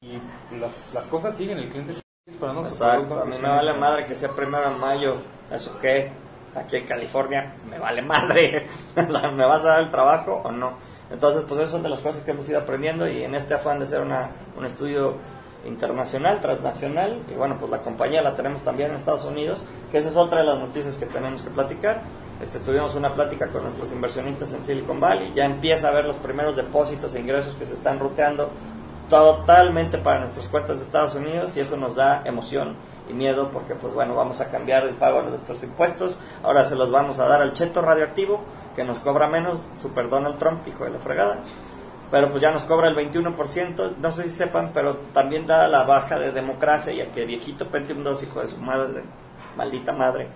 [0.00, 0.18] Y
[0.56, 4.06] las, las cosas siguen, el cliente sigue esperando Exacto, a mí pues, me vale madre
[4.06, 5.16] que sea primero en mayo.
[5.50, 6.10] ¿Eso qué?
[6.54, 8.66] Aquí en California me vale madre.
[8.96, 10.78] ¿Me vas a dar el trabajo o no?
[11.10, 13.80] Entonces, pues esas son de las cosas que hemos ido aprendiendo y en este afán
[13.80, 15.18] de ser una, un estudio
[15.66, 20.08] internacional, transnacional, y bueno, pues la compañía la tenemos también en Estados Unidos, que esa
[20.08, 22.02] es otra de las noticias que tenemos que platicar.
[22.40, 26.16] Este, tuvimos una plática con nuestros inversionistas en Silicon Valley, ya empieza a ver los
[26.16, 28.50] primeros depósitos e ingresos que se están ruteando
[29.08, 32.76] totalmente para nuestras cuentas de Estados Unidos y eso nos da emoción
[33.08, 36.18] y miedo porque pues bueno vamos a cambiar el pago de nuestros impuestos.
[36.42, 38.42] Ahora se los vamos a dar al cheto radioactivo
[38.74, 39.70] que nos cobra menos.
[39.80, 41.42] Super Donald Trump hijo de la fregada
[42.14, 45.82] pero pues ya nos cobra el 21%, no sé si sepan, pero también da la
[45.82, 49.02] baja de democracia, ya que viejito Pentium 2, hijo de su madre,
[49.56, 50.28] maldita madre,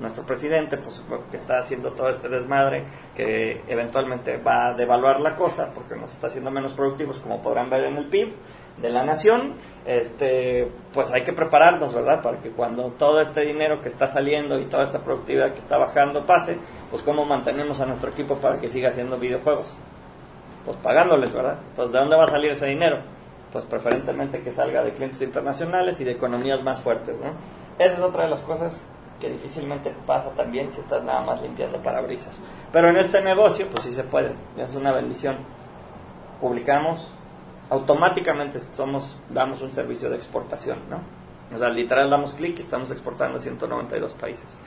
[0.00, 5.36] nuestro presidente, pues que está haciendo todo este desmadre, que eventualmente va a devaluar la
[5.36, 8.32] cosa, porque nos está haciendo menos productivos, como podrán ver en el PIB
[8.78, 12.22] de la nación, este, pues hay que prepararnos, ¿verdad?
[12.22, 15.76] Para que cuando todo este dinero que está saliendo y toda esta productividad que está
[15.76, 16.56] bajando pase,
[16.88, 19.76] pues cómo mantenemos a nuestro equipo para que siga haciendo videojuegos
[20.66, 21.58] pues pagándoles, ¿verdad?
[21.68, 22.98] Entonces, ¿de dónde va a salir ese dinero?
[23.52, 27.30] Pues preferentemente que salga de clientes internacionales y de economías más fuertes, ¿no?
[27.78, 28.84] Esa es otra de las cosas
[29.20, 32.42] que difícilmente pasa también si estás nada más limpiando parabrisas.
[32.72, 35.38] Pero en este negocio, pues sí se puede, es una bendición.
[36.40, 37.10] Publicamos,
[37.70, 41.00] automáticamente somos, damos un servicio de exportación, ¿no?
[41.54, 44.60] O sea, literal damos clic y estamos exportando a 192 países.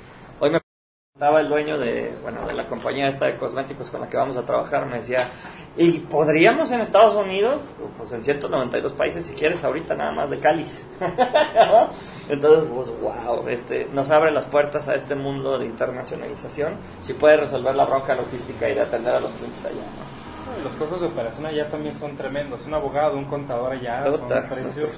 [1.20, 4.38] Estaba el dueño de, bueno, de la compañía esta de cosméticos con la que vamos
[4.38, 5.28] a trabajar, me decía,
[5.76, 7.62] ¿y podríamos en Estados Unidos?
[7.98, 10.88] Pues en 192 países si quieres ahorita nada más de cáliz.
[11.02, 11.90] ¿No?
[12.30, 17.36] Entonces, pues wow, este, nos abre las puertas a este mundo de internacionalización, si puede
[17.36, 19.76] resolver la bronca logística y de atender a los clientes allá.
[19.76, 20.64] ¿no?
[20.64, 22.66] Los costos de operación allá también son tremendos.
[22.66, 24.90] Un abogado, un contador allá son precios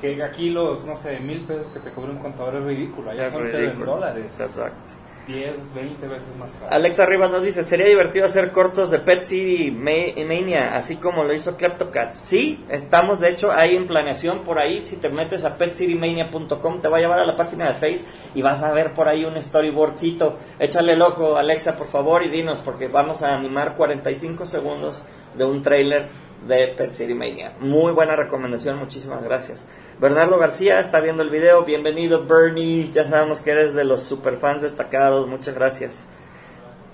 [0.00, 3.12] que aquí los, no sé, mil pesos que te cobra un contador es ridículo.
[3.12, 3.92] Allá es son ridículo.
[3.92, 4.40] dólares.
[4.40, 5.03] Exacto.
[5.26, 6.54] 10, 20 veces más.
[6.70, 11.24] Alexa Rivas nos dice, sería divertido hacer cortos de Pet City Ma- Mania, así como
[11.24, 12.12] lo hizo Kleptocat.
[12.12, 16.88] Sí, estamos de hecho ahí en planeación por ahí, si te metes a petcitymania.com te
[16.88, 19.40] va a llevar a la página de Face y vas a ver por ahí un
[19.40, 20.36] storyboardcito.
[20.58, 25.04] Échale el ojo, Alexa, por favor, y dinos, porque vamos a animar 45 segundos
[25.36, 26.08] de un trailer
[26.46, 27.54] de Mania.
[27.60, 29.66] Muy buena recomendación, muchísimas gracias.
[29.98, 34.62] Bernardo García está viendo el video, bienvenido Bernie, ya sabemos que eres de los superfans
[34.62, 36.06] destacados, muchas gracias.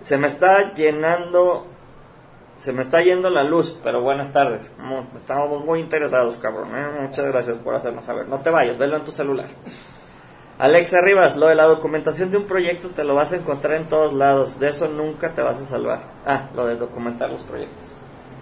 [0.01, 1.67] Se me está llenando,
[2.57, 4.73] se me está yendo la luz, pero buenas tardes.
[5.17, 6.71] Estamos muy interesados, cabrón.
[6.75, 6.87] ¿eh?
[7.01, 8.29] Muchas gracias por hacernos saber.
[8.29, 9.49] No te vayas, velo en tu celular.
[10.59, 13.89] Alexa Rivas, lo de la documentación de un proyecto te lo vas a encontrar en
[13.89, 14.61] todos lados.
[14.61, 16.03] De eso nunca te vas a salvar.
[16.27, 17.93] Ah, lo de documentar los proyectos.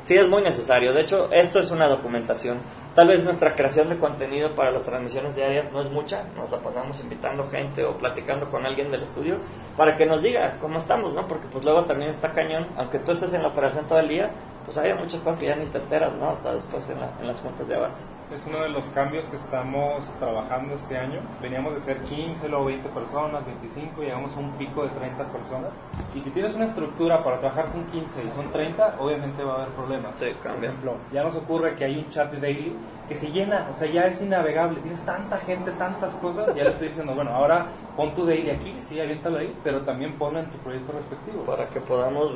[0.09, 0.95] Sí, es muy necesario.
[0.95, 2.63] De hecho, esto es una documentación.
[2.95, 6.23] Tal vez nuestra creación de contenido para las transmisiones diarias no es mucha.
[6.35, 9.37] Nos la pasamos invitando gente o platicando con alguien del estudio
[9.77, 11.29] para que nos diga cómo estamos, ¿no?
[11.29, 12.69] Porque pues luego también está cañón.
[12.79, 14.31] Aunque tú estés en la operación todo el día,
[14.69, 16.29] pues hay muchas cosas que ya ni te enteras, ¿no?
[16.29, 18.07] Hasta después en, la- en las juntas de avance.
[18.33, 21.21] Es uno de los cambios que estamos trabajando este año.
[21.41, 25.73] Veníamos de ser 15, luego 20 personas, 25, llegamos a un pico de 30 personas.
[26.15, 29.57] Y si tienes una estructura para trabajar con 15 y son 30, obviamente va a
[29.63, 30.15] haber problemas.
[30.17, 32.77] Sí, Por ejemplo, ya nos ocurre que hay un chat de daily
[33.09, 36.71] que se llena, o sea, ya es innavegable, tienes tanta gente, tantas cosas, ya le
[36.71, 40.51] estoy diciendo, bueno, ahora pon tu daily aquí, sí, aviéntalo ahí, pero también ponlo en
[40.51, 41.45] tu proyecto respectivo.
[41.45, 42.31] para que podamos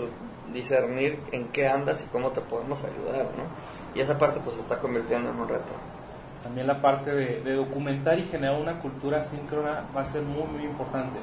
[0.53, 3.45] discernir en qué andas y cómo te podemos ayudar, ¿no?
[3.95, 5.73] Y esa parte pues se está convirtiendo en un reto.
[6.43, 10.45] También la parte de, de documentar y generar una cultura síncrona va a ser muy,
[10.45, 11.21] muy importante.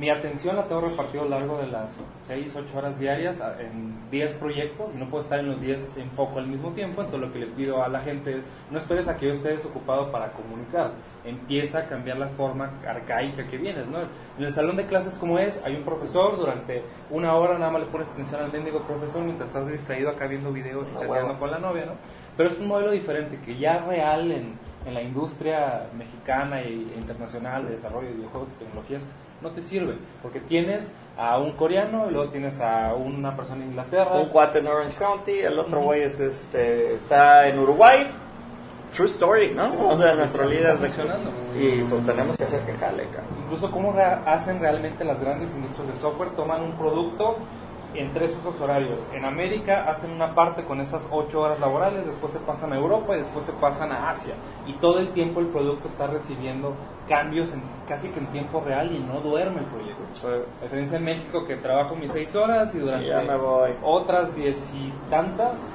[0.00, 4.08] Mi atención la tengo repartida a lo largo de las 6, 8 horas diarias en
[4.10, 7.28] 10 proyectos y no puedo estar en los 10 en foco al mismo tiempo, entonces
[7.28, 10.10] lo que le pido a la gente es no esperes a que yo esté desocupado
[10.10, 14.00] para comunicar, empieza a cambiar la forma arcaica que vienes, ¿no?
[14.38, 17.82] En el salón de clases como es, hay un profesor, durante una hora nada más
[17.82, 21.38] le pones atención al mendigo profesor mientras estás distraído acá viendo videos y Ah, chateando
[21.38, 21.92] con la novia, ¿no?
[22.38, 24.54] Pero es un modelo diferente que ya real en,
[24.86, 29.06] en la industria mexicana e internacional de desarrollo de videojuegos y tecnologías
[29.42, 33.70] no te sirve, porque tienes a un coreano y luego tienes a una persona en
[33.70, 34.14] Inglaterra.
[34.16, 38.06] Un cuate en Orange County, el otro güey es, este, está en Uruguay.
[38.94, 39.72] True story, ¿no?
[39.88, 40.88] O sea, nuestro líder de...
[40.88, 41.30] funcionando.
[41.56, 43.06] Y pues tenemos que hacer que jale.
[43.44, 47.36] Incluso cómo rea- hacen realmente las grandes industrias de software, toman un producto
[47.94, 49.02] en tres usos horarios.
[49.12, 53.16] En América hacen una parte con esas ocho horas laborales, después se pasan a Europa
[53.16, 54.34] y después se pasan a Asia.
[54.66, 56.74] Y todo el tiempo el producto está recibiendo
[57.08, 60.02] cambios en, casi que en tiempo real y no duerme el proyecto.
[60.12, 60.26] Sí.
[60.26, 63.12] A diferencia en México que trabajo mis seis horas y durante
[63.82, 65.66] otras diez y tantas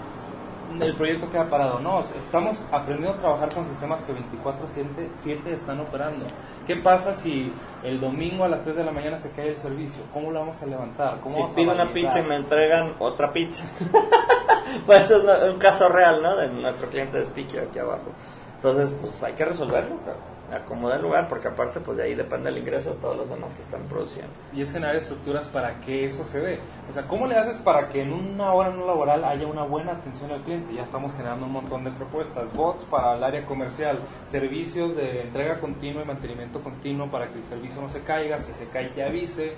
[0.81, 1.79] el proyecto queda parado.
[1.79, 6.25] No, estamos aprendiendo a trabajar con sistemas que 24/7 están operando.
[6.65, 10.03] ¿Qué pasa si el domingo a las 3 de la mañana se cae el servicio?
[10.13, 11.19] ¿Cómo lo vamos a levantar?
[11.21, 13.65] ¿Cómo Si vamos a pido una pizza y me entregan otra pizza.
[14.85, 16.35] pues eso es un caso real, ¿no?
[16.35, 18.11] De nuestro cliente de Speaker aquí abajo.
[18.55, 20.34] Entonces, pues hay que resolverlo, cabrón.
[20.53, 23.61] Acomodar lugar, porque aparte, pues de ahí depende el ingreso de todos los demás que
[23.61, 24.31] están produciendo.
[24.53, 26.59] y es generar estructuras para que eso se dé.
[26.89, 29.93] O sea, ¿cómo le haces para que en una hora no laboral haya una buena
[29.93, 30.73] atención al cliente?
[30.73, 35.59] Ya estamos generando un montón de propuestas, bots para el área comercial, servicios de entrega
[35.59, 39.03] continua y mantenimiento continuo para que el servicio no se caiga, si se cae que
[39.03, 39.53] avise.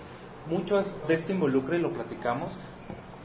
[0.48, 2.52] Mucho de esto involucra y lo platicamos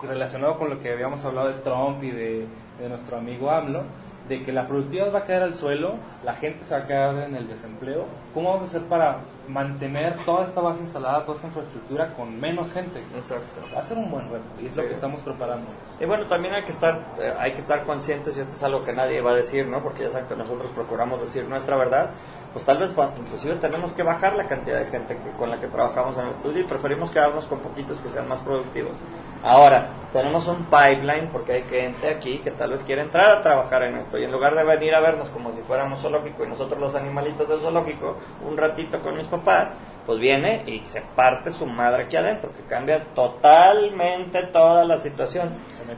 [0.02, 2.46] relacionado con lo que habíamos hablado de Trump y de,
[2.80, 3.84] de nuestro amigo AMLO,
[4.32, 7.14] de que la productividad va a caer al suelo, la gente se va a quedar
[7.16, 8.06] en el desempleo.
[8.32, 9.18] ¿Cómo vamos a hacer para
[9.48, 13.00] mantener toda esta base instalada, toda esta infraestructura con menos gente?
[13.14, 13.60] Exacto.
[13.74, 15.70] Va a ser un buen reto y es lo que estamos preparando.
[16.00, 18.82] Y bueno, también hay que estar, eh, hay que estar conscientes, y esto es algo
[18.82, 19.82] que nadie va a decir, ¿no?
[19.82, 22.10] Porque ya saben que nosotros procuramos decir nuestra verdad,
[22.52, 25.58] pues tal vez va- inclusive tenemos que bajar la cantidad de gente que, con la
[25.58, 28.98] que trabajamos en el estudio y preferimos quedarnos con poquitos que sean más productivos.
[29.42, 33.82] Ahora, tenemos un pipeline porque hay gente aquí que tal vez quiere entrar a trabajar
[33.82, 36.78] en esto y en lugar de venir a vernos como si fuéramos zoológico y nosotros
[36.78, 39.74] los animalitos del zoológico, un ratito con mis papás,
[40.04, 45.50] pues viene y se parte su madre aquí adentro, que cambia totalmente toda la situación.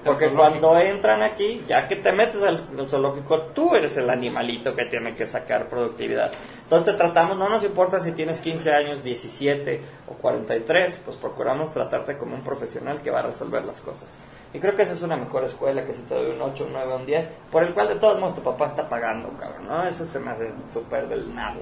[0.05, 4.75] Porque cuando entran aquí, ya que te metes al, al zoológico, tú eres el animalito
[4.75, 6.31] que tiene que sacar productividad.
[6.65, 11.71] Entonces te tratamos, no nos importa si tienes 15 años, 17 o 43, pues procuramos
[11.71, 14.19] tratarte como un profesional que va a resolver las cosas.
[14.55, 16.73] Y creo que esa es una mejor escuela que si te doy un 8, un
[16.73, 19.85] 9, un 10, por el cual de todos modos tu papá está pagando, cabrón, ¿no?
[19.85, 21.61] Eso se me hace súper del nabo.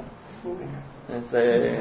[1.17, 1.81] Este,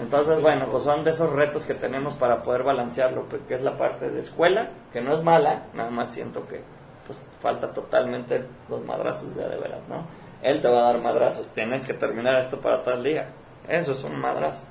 [0.00, 3.76] entonces, bueno, pues son de esos retos que tenemos para poder balancearlo, que es la
[3.76, 6.62] parte de escuela, que no es mala, nada más siento que
[7.04, 10.04] pues falta totalmente los madrazos de de veras, ¿no?
[10.42, 13.28] Él te va a dar madrazos, tienes que terminar esto para tal día.
[13.68, 14.64] Eso es un madrazo.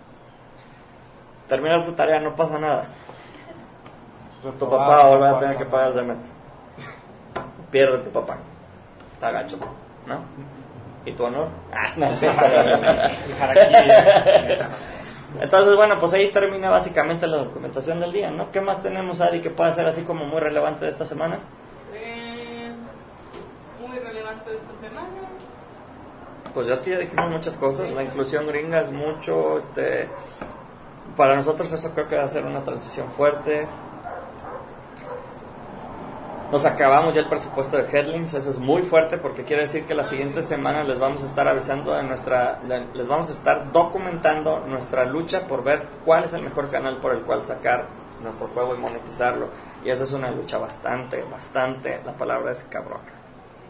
[1.47, 2.87] Terminar tu tarea, no pasa nada.
[4.41, 6.29] Tu papá va a volver a tener que pagar el semestre.
[7.71, 8.37] Pierde tu papá.
[9.13, 9.57] Está gacho,
[10.05, 10.21] ¿no?
[11.05, 11.47] ¿Y tu honor?
[11.73, 12.05] Ah, no,
[13.41, 13.91] harakiri.
[15.41, 18.51] Entonces, bueno, pues ahí termina básicamente la documentación del día, ¿no?
[18.51, 21.39] ¿Qué más tenemos, Adi, que pueda ser así como muy relevante de esta semana?
[21.93, 22.71] Eh,
[23.85, 25.26] muy relevante de esta semana.
[26.57, 30.09] Pues ya es que ya dijimos muchas cosas, la inclusión gringa es mucho, este,
[31.15, 33.67] para nosotros eso creo que va a ser una transición fuerte.
[36.51, 39.93] Nos acabamos ya el presupuesto de Headlings, eso es muy fuerte porque quiere decir que
[39.93, 42.59] la siguiente semana les vamos a estar avisando de nuestra,
[42.95, 47.13] les vamos a estar documentando nuestra lucha por ver cuál es el mejor canal por
[47.13, 47.85] el cual sacar
[48.23, 49.49] nuestro juego y monetizarlo.
[49.85, 53.16] Y eso es una lucha bastante, bastante, la palabra es cabrón.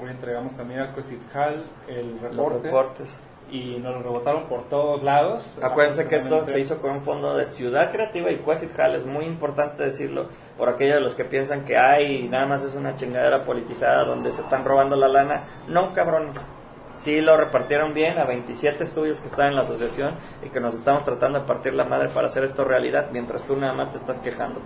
[0.02, 3.20] Hoy entregamos también al Hall el Los reporte reportes.
[3.50, 5.58] y nos lo rebotaron por todos lados.
[5.62, 9.26] Acuérdense que esto se hizo con un fondo de Ciudad Creativa y Hall, es muy
[9.26, 10.28] importante decirlo,
[10.58, 14.32] por aquellos de los que piensan que hay nada más es una chingadera politizada donde
[14.32, 15.44] se están robando la lana.
[15.68, 16.48] No, cabrones.
[16.96, 20.74] Sí lo repartieron bien a 27 estudios que están en la asociación y que nos
[20.76, 23.98] estamos tratando de partir la madre para hacer esto realidad, mientras tú nada más te
[23.98, 24.60] estás quejando.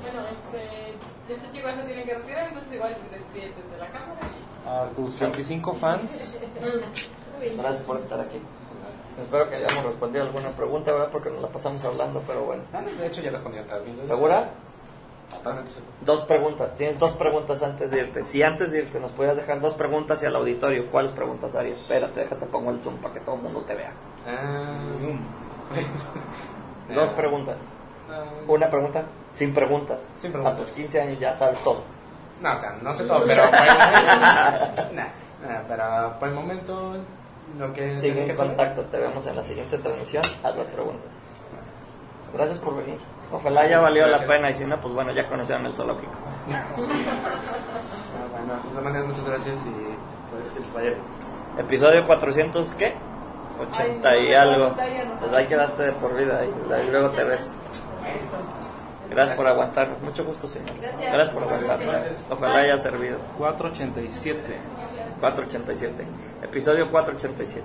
[0.00, 0.94] Bueno, este,
[1.34, 3.60] este chico ya se tiene que retirar, entonces igual despídete
[4.66, 6.36] A tus 25 fans.
[7.56, 8.40] Gracias por estar aquí.
[9.20, 11.08] Espero que hayamos respondido alguna pregunta, ¿verdad?
[11.10, 12.64] Porque nos la pasamos hablando, pero bueno.
[12.72, 14.08] Ah, De hecho, ya respondí a todas mis dudas.
[14.08, 14.50] ¿Segura?
[15.30, 15.92] Totalmente seguro.
[16.02, 16.76] Dos preguntas.
[16.76, 18.22] Tienes dos preguntas antes de irte.
[18.22, 21.78] Si antes de irte nos pudieras dejar dos preguntas y al auditorio, ¿cuáles preguntas harías?
[21.80, 23.92] Espérate, déjate, pongo el zoom para que todo el mundo te vea.
[25.68, 25.86] Pues,
[26.94, 27.56] Dos preguntas.
[28.10, 30.00] ah, Una pregunta sin preguntas.
[30.16, 30.54] Sin preguntas.
[30.54, 31.82] A tus 15 años ya sabes todo.
[32.40, 34.82] No, o sea, no sé todo, pero por el momento.
[34.92, 35.04] Nah,
[35.48, 36.96] nah, pero por el momento,
[37.58, 37.96] lo que.
[37.96, 38.82] Sigue tengo que en saber- contacto.
[38.84, 40.22] Te vemos en la siguiente transmisión.
[40.42, 41.06] Haz las preguntas.
[42.34, 42.98] Gracias por venir.
[43.32, 44.30] Ojalá haya valido la Gracias.
[44.36, 46.12] pena y si no, pues bueno, ya conocieron el zoológico.
[48.18, 51.02] Ah, bueno, de todas maneras, muchas gracias y pues que les vaya bien.
[51.58, 52.94] Episodio 400, ¿qué?
[53.60, 54.66] 80 Ay, y no, algo.
[54.68, 55.18] está ahí anotado.
[55.20, 57.50] Pues ahí quedaste de por vida y y luego te ves.
[59.10, 60.00] Gracias por aguantarnos.
[60.02, 60.74] Mucho gusto, señores.
[60.80, 61.12] Gracias.
[61.12, 61.96] Gracias por aguantarnos.
[62.30, 63.18] Ojalá haya servido.
[63.38, 64.56] 487.
[65.20, 66.06] 487.
[66.42, 67.64] Episodio 487.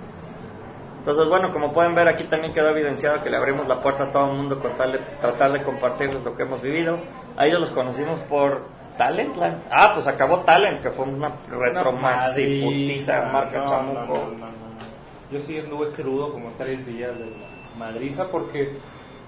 [0.99, 4.11] Entonces, bueno, como pueden ver, aquí también quedó evidenciado que le abrimos la puerta a
[4.11, 6.99] todo el mundo con tal de tratar de compartirles lo que hemos vivido.
[7.37, 8.65] A ellos los conocimos por
[8.97, 9.63] Talentland.
[9.71, 14.13] Ah, pues acabó Talent, que fue una retro maxi putiza marca No, chamuco.
[14.13, 14.51] no, no, no, no.
[15.31, 17.33] Yo sí anduve crudo como tres días de
[17.77, 18.77] madriza porque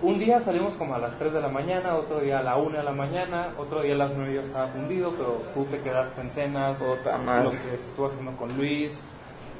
[0.03, 2.77] un día salimos como a las 3 de la mañana, otro día a la 1
[2.77, 6.19] de la mañana, otro día a las 9 yo estaba fundido, pero tú te quedaste
[6.21, 9.01] en cenas, lo que se estuvo haciendo con Luis,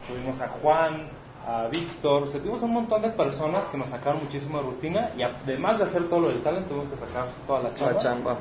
[0.07, 1.07] tuvimos a Juan,
[1.47, 5.11] a Víctor, o sea, tuvimos un montón de personas que nos sacaron muchísimo de rutina
[5.17, 7.93] y además de hacer todo lo del talent tuvimos que sacar toda la chamba.
[7.93, 8.37] La chamba.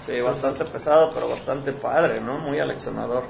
[0.00, 2.38] Sí, bastante pesado, pero bastante padre, ¿no?
[2.38, 3.24] Muy aleccionador.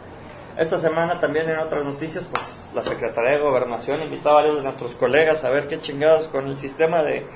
[0.57, 4.63] Esta semana también en otras noticias, pues la Secretaría de Gobernación invitó a varios de
[4.63, 7.27] nuestros colegas a ver qué chingados con el sistema de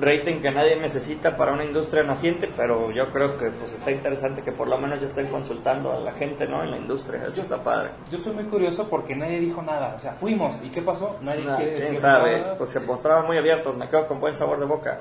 [0.00, 4.42] rating que nadie necesita para una industria naciente, pero yo creo que pues está interesante
[4.42, 6.62] que por lo menos ya estén consultando a la gente, ¿no?
[6.62, 7.90] En la industria, eso está padre.
[8.10, 11.16] Yo estoy muy curioso porque nadie dijo nada, o sea, fuimos, ¿y qué pasó?
[11.22, 12.40] Nadie Nah, quiere ¿Quién decir sabe?
[12.40, 12.56] nada.
[12.56, 15.00] Pues se mostraban muy abiertos, me quedo con buen sabor de boca.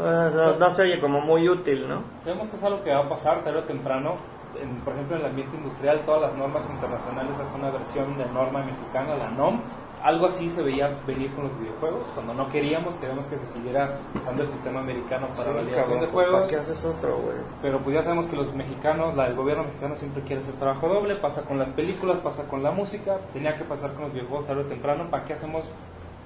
[0.00, 2.02] Ah, no, no se oye como muy útil, ¿no?
[2.22, 4.16] Sabemos que es algo que va a pasar tarde o temprano.
[4.60, 8.26] En- por ejemplo, en el ambiente industrial, todas las normas internacionales hacen una versión de
[8.26, 9.60] norma mexicana, la NOM.
[10.02, 12.06] Algo así se veía venir con los videojuegos.
[12.14, 16.00] Cuando no queríamos, queríamos que se siguiera usando el sistema americano para Sí, validación cabrón,
[16.00, 16.50] de pues, ¿Para juegos.
[16.52, 17.36] qué haces otro, güey?
[17.62, 20.88] Pero pues ya sabemos que los mexicanos, la, el gobierno mexicano siempre quiere hacer trabajo
[20.88, 21.16] doble.
[21.16, 23.18] Pasa con las películas, pasa con la música.
[23.32, 25.10] Tenía que pasar con los videojuegos tarde o temprano.
[25.10, 25.64] ¿Para qué hacemos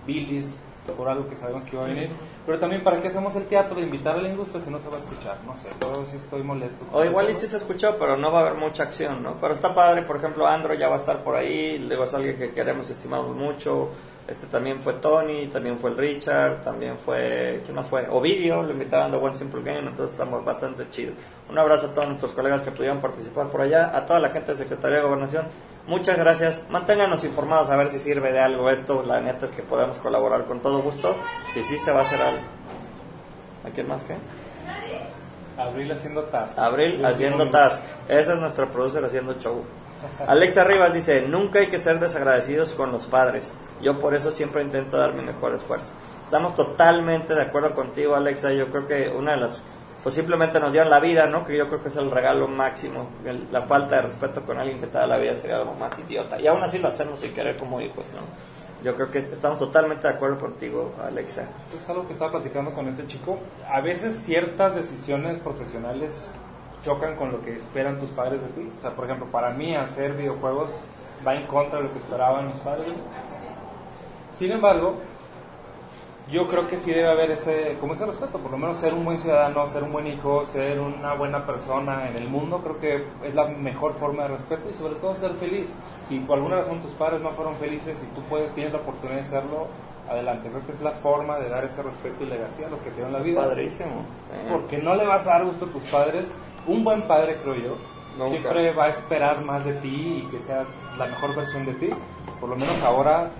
[0.07, 0.61] bilis
[0.91, 2.11] por algo que sabemos que iba a venir?
[2.45, 4.89] Pero también para qué hacemos el teatro de invitar a la industria si no se
[4.89, 5.39] va a escuchar.
[5.47, 6.85] No sé, yo sí estoy molesto.
[6.93, 9.37] O igual y sí se escuchó, pero no va a haber mucha acción, ¿no?
[9.41, 12.37] Pero está padre, por ejemplo, Andro ya va a estar por ahí, luego es alguien
[12.37, 13.91] que queremos y estimamos mucho.
[14.29, 18.09] Este también fue Tony, también fue el Richard, también fue, ¿quién más fue?
[18.09, 21.13] Ovidio, lo invitaron de One Simple Game, entonces estamos bastante chido.
[21.51, 24.53] Un abrazo a todos nuestros colegas que pudieron participar por allá, a toda la gente
[24.53, 25.49] de Secretaría de Gobernación,
[25.89, 26.63] muchas gracias.
[26.71, 30.45] Manténganos informados a ver si sirve de algo esto, la neta es que podemos colaborar
[30.45, 31.17] con todo gusto,
[31.53, 32.45] si sí se va a hacer algo.
[33.65, 34.17] ¿A quién más qué?
[35.59, 36.59] Abril haciendo task.
[36.59, 37.83] Abril haciendo task.
[38.09, 39.65] Esa es nuestra producer haciendo show.
[40.27, 43.57] Alexa Rivas dice, nunca hay que ser desagradecidos con los padres.
[43.81, 45.95] Yo por eso siempre intento dar mi mejor esfuerzo.
[46.23, 48.53] Estamos totalmente de acuerdo contigo, Alexa.
[48.53, 49.63] Yo creo que una de las...
[50.03, 51.45] Pues simplemente nos dieron la vida, ¿no?
[51.45, 53.09] Que yo creo que es el regalo máximo.
[53.53, 56.41] La falta de respeto con alguien que te da la vida sería algo más idiota.
[56.41, 58.23] Y aún así lo hacemos sin querer como hijos, ¿no?
[58.83, 61.47] Yo creo que estamos totalmente de acuerdo contigo, Alexa.
[61.73, 63.39] Es algo que estaba platicando con este chico.
[63.69, 66.35] A veces ciertas decisiones profesionales
[66.83, 68.71] chocan con lo que esperan tus padres de ti.
[68.77, 70.83] O sea, por ejemplo, para mí hacer videojuegos
[71.27, 72.89] va en contra de lo que esperaban mis padres.
[74.33, 74.97] Sin embargo,
[76.31, 79.05] yo creo que sí debe haber ese, como ese respeto, por lo menos ser un
[79.05, 83.07] buen ciudadano, ser un buen hijo, ser una buena persona en el mundo, creo que
[83.27, 85.79] es la mejor forma de respeto y sobre todo ser feliz.
[86.03, 89.19] Si por alguna razón tus padres no fueron felices y tú puedes, tienes la oportunidad
[89.19, 89.67] de serlo,
[90.09, 90.49] adelante.
[90.49, 92.97] Creo que es la forma de dar ese respeto y legacía a los que te
[92.97, 93.41] dieron la vida.
[93.41, 94.05] Padrísimo.
[94.31, 94.49] Sí.
[94.51, 96.33] Porque no le vas a dar gusto a tus padres.
[96.67, 97.77] Un buen padre, creo yo,
[98.17, 98.31] Nunca.
[98.31, 101.91] siempre va a esperar más de ti y que seas la mejor versión de ti.
[102.41, 103.31] Por lo menos ahora,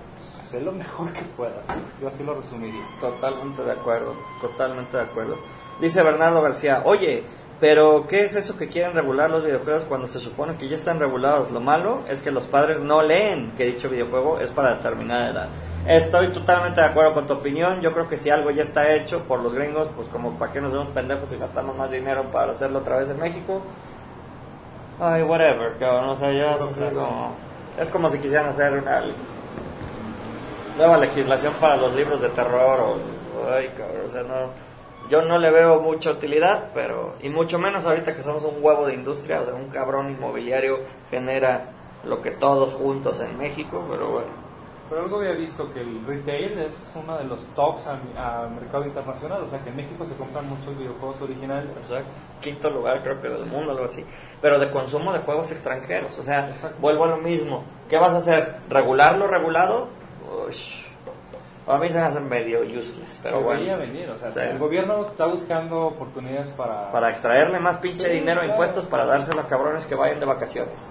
[0.49, 1.65] sé lo mejor que puedas.
[2.01, 2.81] Yo así lo resumiría.
[2.99, 5.37] Totalmente de acuerdo, totalmente de acuerdo.
[5.79, 7.23] Dice Bernardo García, oye,
[7.63, 10.99] pero ¿qué es eso que quieren regular los videojuegos cuando se supone que ya están
[10.99, 11.49] regulados?
[11.49, 15.49] Lo malo es que los padres no leen que dicho videojuego es para determinada edad.
[15.87, 17.79] Estoy totalmente de acuerdo con tu opinión.
[17.79, 20.59] Yo creo que si algo ya está hecho por los gringos, pues como para qué
[20.59, 23.61] nos vemos pendejos y gastamos más dinero para hacerlo otra vez en México.
[24.99, 26.09] Ay, whatever, cabrón.
[26.09, 27.33] O sea, ya es como...
[27.79, 29.03] Es como si quisieran hacer una
[30.77, 32.97] nueva legislación para los libros de terror o...
[33.55, 34.72] Ay, cabrón, o sea, no...
[35.13, 38.87] yo no le veo mucha utilidad, pero y mucho menos ahorita que somos un huevo
[38.87, 41.69] de industria, o sea, un cabrón inmobiliario genera
[42.03, 44.31] lo que todos juntos en México, pero bueno.
[44.89, 48.85] Pero algo había visto que el retail es uno de los tops a, a mercado
[48.85, 51.69] internacional, o sea que en México se compran muchos videojuegos originales.
[51.77, 52.21] Exacto.
[52.41, 54.03] Quinto lugar creo que del mundo, algo así.
[54.41, 56.17] Pero de consumo de juegos extranjeros.
[56.17, 56.77] O sea, Exacto.
[56.81, 57.63] vuelvo a lo mismo.
[57.87, 58.55] ¿Qué vas a hacer?
[58.67, 59.89] ¿Regular lo regulado?
[60.47, 60.82] Ush.
[61.65, 63.61] A mí se me hacen medio useless, pero se bueno.
[63.61, 64.39] veía venir, o sea, Sí.
[64.39, 66.91] el gobierno está buscando oportunidades para...
[66.91, 68.49] Para extraerle más pinche Sí, dinero a claro.
[68.51, 70.85] impuestos para dárselo a cabrones que vayan de vacaciones.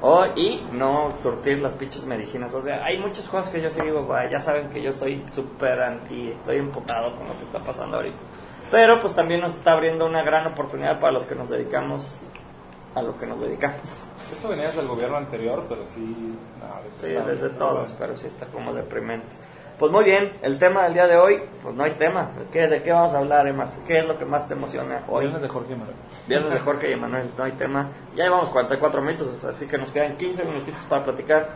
[0.00, 2.54] O, y no surtir las pinches medicinas.
[2.54, 5.24] O sea, hay muchas cosas que yo sí digo, "Vaya, ya saben que yo soy
[5.30, 8.22] súper anti, estoy emputado con lo que está pasando ahorita.
[8.70, 12.20] Pero pues también nos está abriendo una gran oportunidad para los que nos dedicamos
[12.94, 14.10] a lo que nos dedicamos.
[14.32, 16.00] Eso venía desde el gobierno anterior, pero sí...
[16.00, 19.34] no, Sí, desde todos, pero sí está como deprimente.
[19.82, 22.30] Pues muy bien, el tema del día de hoy, pues no hay tema.
[22.52, 23.66] ¿Qué, ¿De qué vamos a hablar, Emma?
[23.84, 25.22] ¿Qué es lo que más te emociona hoy?
[25.22, 25.96] Viernes de Jorge Manuel.
[26.28, 27.90] Viernes de Jorge y Emanuel, no hay tema.
[28.14, 31.48] Ya llevamos 44 minutos, así que nos quedan 15 minutitos para platicar.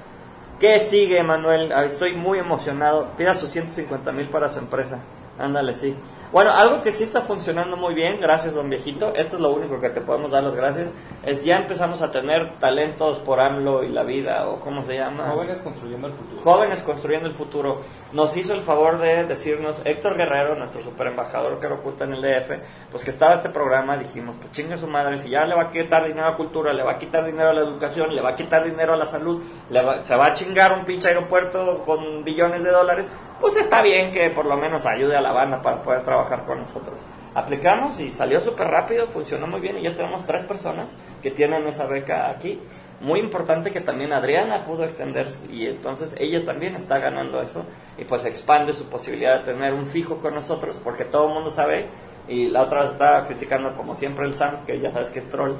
[0.58, 1.70] ¿Qué sigue, Emanuel?
[1.72, 3.12] Ay, Estoy muy emocionado.
[3.16, 4.98] Pida sus 150 mil para su empresa.
[5.38, 5.94] Ándale, sí.
[6.32, 9.12] Bueno, algo que sí está funcionando muy bien, gracias, don viejito.
[9.14, 10.94] Esto es lo único que te podemos dar las gracias.
[11.24, 15.28] Es ya empezamos a tener talentos por AMLO y la vida, o cómo se llama.
[15.30, 16.40] Jóvenes construyendo el futuro.
[16.42, 17.78] Jóvenes construyendo el futuro.
[18.12, 22.22] Nos hizo el favor de decirnos Héctor Guerrero, nuestro super embajador que oculta en el
[22.22, 22.58] DF,
[22.90, 25.70] pues que estaba este programa, dijimos, pues chingue su madre, si ya le va a
[25.70, 28.34] quitar dinero a cultura, le va a quitar dinero a la educación, le va a
[28.34, 32.24] quitar dinero a la salud, le va- se va a chingar un pinche aeropuerto con
[32.24, 35.82] billones de dólares, pues está bien que por lo menos ayude a la banda para
[35.82, 37.04] poder trabajar con nosotros.
[37.34, 41.66] Aplicamos y salió súper rápido, funcionó muy bien y ya tenemos tres personas que tienen
[41.66, 42.60] esa beca aquí.
[43.00, 47.64] Muy importante que también Adriana pudo extender y entonces ella también está ganando eso
[47.98, 51.50] y pues expande su posibilidad de tener un fijo con nosotros porque todo el mundo
[51.50, 51.88] sabe
[52.28, 55.56] y la otra estaba criticando como siempre el Sam, que ya sabes que es troll.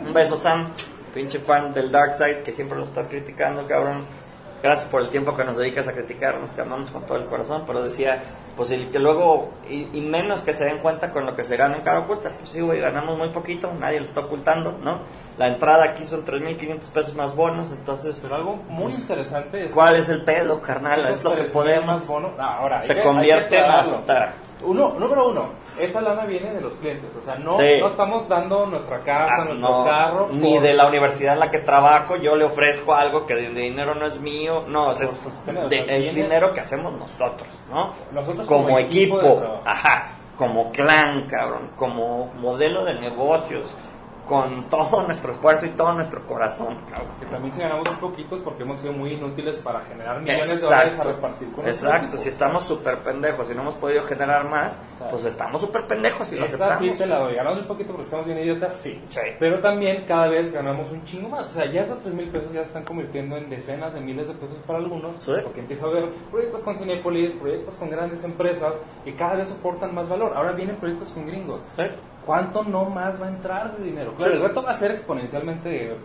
[0.00, 0.72] Un beso Sam,
[1.14, 4.00] pinche fan del Dark Side que siempre lo estás criticando, cabrón.
[4.62, 7.62] Gracias por el tiempo que nos dedicas a criticarnos, te amamos con todo el corazón,
[7.64, 8.20] pero decía,
[8.56, 11.56] pues el que luego, y, y menos que se den cuenta con lo que se
[11.56, 15.02] gana en cara oculta, pues sí, güey, ganamos muy poquito, nadie lo está ocultando, ¿no?
[15.36, 19.94] La entrada aquí son 3.500 pesos más bonos, entonces, Pero algo muy interesante es ¿cuál
[19.94, 21.00] es el pedo, carnal?
[21.08, 22.08] Es lo que 3,000 podemos.
[22.08, 24.34] bono- ahora, Se que- convierte en hasta...
[24.62, 27.76] Uno, número uno, esa lana viene de los clientes, o sea, no, Sí.
[27.80, 31.50] no estamos dando nuestra casa, Ah, nuestro no, carro, ni de la universidad en la
[31.50, 35.06] que trabajo, yo le ofrezco algo que de, dinero no es mío, no, o sea,
[35.06, 37.92] Por es, sostener, o de- sea, es viene- dinero que hacemos nosotros, ¿no?
[38.12, 43.76] Nosotros como, como equipo, equipo ajá, como clan, cabrón, como modelo de negocios,
[44.28, 46.76] con todo nuestro esfuerzo y todo nuestro corazón.
[47.18, 50.66] Que también si ganamos muy poquitos porque hemos sido muy inútiles para generar millones de
[50.66, 52.16] dólares a Exacto, repartir con exacto.
[52.18, 55.06] Si estamos súper pendejos y no hemos podido generar más, Exacto.
[55.10, 56.92] pues estamos súper pendejos y lo Esa aceptamos.
[56.92, 57.34] sí te la doy.
[57.34, 59.02] Ganamos un poquito porque estamos bien idiotas, sí.
[59.08, 59.20] Sí.
[59.38, 61.46] Pero también cada vez ganamos un chingo más.
[61.46, 64.28] O sea, ya esos 3 mil pesos ya se están convirtiendo en decenas de miles
[64.28, 65.16] de pesos para algunos.
[65.24, 65.32] Sí.
[65.42, 68.74] Porque empieza a haber proyectos con Cinepolis, proyectos con grandes empresas
[69.04, 70.32] que cada vez soportan más valor.
[70.36, 71.62] Ahora vienen proyectos con gringos.
[71.72, 71.84] Sí.
[72.28, 74.12] ¿Cuánto no más va a entrar de dinero?
[74.14, 75.96] Claro, el reto va a ser exponencialmente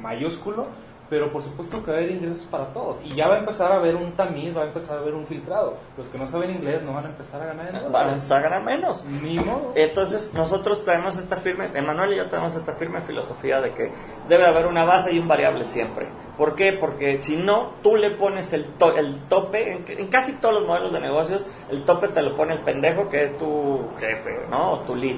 [0.00, 0.66] mayúsculo,
[1.10, 3.00] pero por supuesto que va a haber ingresos para todos.
[3.04, 5.26] Y ya va a empezar a haber un tamiz, va a empezar a haber un
[5.26, 5.76] filtrado.
[5.98, 8.12] Los que no saben inglés no van a empezar a ganar en Van a dólares.
[8.14, 9.04] empezar a ganar menos.
[9.04, 9.72] Ni modo.
[9.74, 13.92] Entonces nosotros tenemos esta firme, Emanuel y yo tenemos esta firme filosofía de que
[14.28, 16.08] debe haber una base y un variable siempre.
[16.38, 16.72] ¿Por qué?
[16.72, 20.66] Porque si no, tú le pones el, to- el tope, en, en casi todos los
[20.66, 24.72] modelos de negocios, el tope te lo pone el pendejo que es tu jefe, ¿no?
[24.72, 25.16] O tu lead.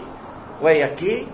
[0.65, 1.29] Güey, aquí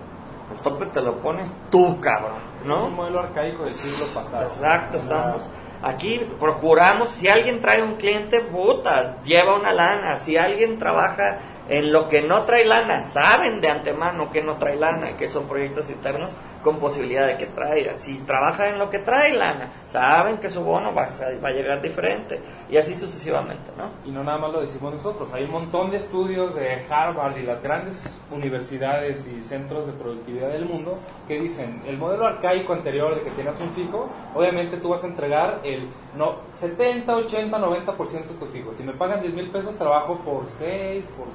[0.51, 2.91] el tope te lo pones tú, cabrón, Es un ¿no?
[2.91, 4.47] modelo arcaico del siglo pasado.
[4.47, 5.49] Exacto, estamos.
[5.85, 10.17] Aquí procuramos, si alguien trae un cliente, puta, lleva una lana.
[10.19, 14.75] Si alguien trabaja en lo que no trae lana, saben de antemano que no trae
[14.75, 17.97] lana, que son proyectos internos con posibilidad de que traiga.
[17.97, 21.49] Si trabaja en lo que trae lana, saben que su bono va a, ser- va
[21.49, 22.41] a llegar diferente.
[22.71, 23.91] Y así sucesivamente, ¿no?
[24.05, 27.43] Y no nada más lo decimos nosotros, hay un montón de estudios de Harvard y
[27.43, 33.15] las grandes universidades y centros de productividad del mundo que dicen, el modelo arcaico anterior
[33.15, 38.11] de que tienes un fijo, obviamente tú vas a entregar el no, 70, 80, 90%
[38.27, 38.75] de tu fijo.
[38.75, 41.29] Si me pagan 10 mil pesos, trabajo por 6, por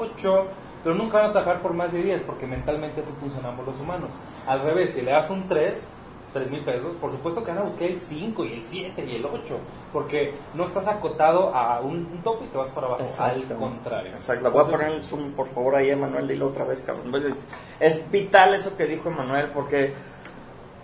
[0.00, 0.46] 8,
[0.82, 4.14] pero nunca van a trabajar por más de 10 porque mentalmente así funcionamos los humanos.
[4.46, 5.90] Al revés, si le das un 3,
[6.32, 9.16] 3 mil pesos, por supuesto que van a buscar el 5 y el 7 y
[9.16, 9.58] el 8,
[9.92, 13.02] porque no estás acotado a un, un tope y te vas para abajo.
[13.02, 14.12] Al contrario.
[14.12, 14.50] Exacto.
[14.50, 17.12] Voy a poner el zoom, por favor, ahí, Emanuel, dilo otra vez, cabrón.
[17.80, 19.94] Es vital eso que dijo Emanuel, porque,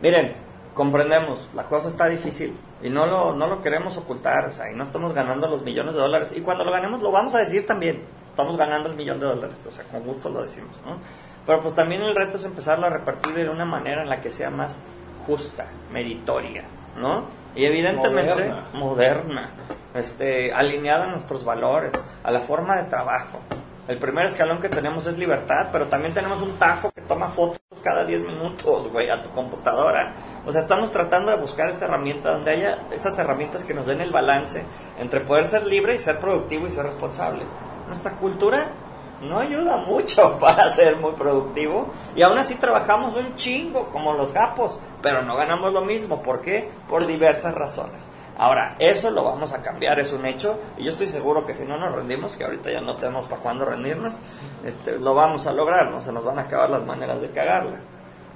[0.01, 0.34] miren,
[0.74, 4.74] comprendemos, la cosa está difícil y no lo, no lo queremos ocultar, o sea, y
[4.74, 6.35] no estamos ganando los millones de dólares.
[6.37, 8.05] Y cuando lo ganemos, lo vamos a decir también.
[8.28, 10.99] estamos ganando el millón de dólares, o sea, con gusto lo decimos, ¿no?
[11.47, 14.30] Pero pues también el reto es empezarlo a repartir de una manera en la que
[14.30, 14.78] sea más
[15.26, 16.64] justa, meritoria,
[16.99, 17.24] ¿no?
[17.57, 18.68] Y evidentemente Moderna.
[18.74, 19.51] moderna,
[19.95, 23.41] este, alineada a nuestros valores, a la forma de trabajo.
[23.89, 28.05] El primer escalón que tenemos es libertad, pero también tenemos un tajo toma fotos cada
[28.05, 30.14] 10 minutos, güey, a tu computadora.
[30.46, 34.00] O sea, estamos tratando de buscar esa herramienta donde haya esas herramientas que nos den
[34.00, 34.64] el balance
[34.98, 37.44] entre poder ser libre y ser productivo y ser responsable.
[37.86, 38.72] Nuestra cultura
[39.20, 44.32] no ayuda mucho para ser muy productivo y aún así trabajamos un chingo como los
[44.32, 46.22] japos, pero no ganamos lo mismo.
[46.22, 46.70] ¿Por qué?
[46.88, 48.09] Por diversas razones.
[48.37, 51.64] Ahora, eso lo vamos a cambiar, es un hecho, y yo estoy seguro que si
[51.64, 54.18] no nos rendimos, que ahorita ya no tenemos para cuándo rendirnos,
[54.64, 57.78] este, lo vamos a lograr, no se nos van a acabar las maneras de cagarla.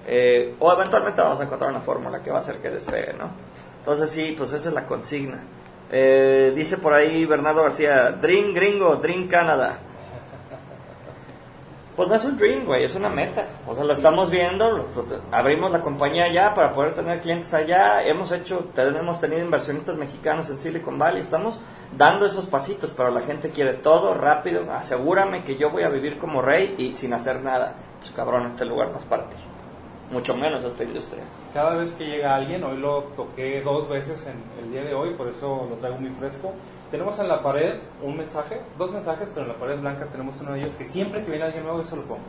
[0.07, 3.31] Eh, o eventualmente vamos a encontrar una fórmula que va a hacer que despegue, ¿no?
[3.79, 5.43] Entonces sí, pues esa es la consigna.
[5.91, 9.81] Eh, dice por ahí Bernardo García, Dream Gringo, Dream Canadá.
[11.99, 13.49] Pues no es un dream, güey, es una meta.
[13.67, 14.85] O sea, lo estamos viendo,
[15.33, 18.07] abrimos la compañía allá para poder tener clientes allá.
[18.07, 21.21] Hemos hecho, tenemos tenido inversionistas mexicanos en Silicon Valley.
[21.21, 21.59] Estamos
[21.97, 24.71] dando esos pasitos, pero la gente quiere todo rápido.
[24.71, 27.75] Asegúrame que yo voy a vivir como rey y sin hacer nada.
[27.99, 29.35] Pues cabrón, este lugar nos parte.
[30.13, 31.25] Mucho menos esta industria.
[31.53, 35.15] Cada vez que llega alguien, hoy lo toqué dos veces en el día de hoy,
[35.15, 36.55] por eso lo traigo muy fresco.
[36.91, 40.53] Tenemos en la pared un mensaje, dos mensajes, pero en la pared blanca tenemos uno
[40.53, 42.23] de ellos que siempre que viene alguien nuevo eso lo pongo.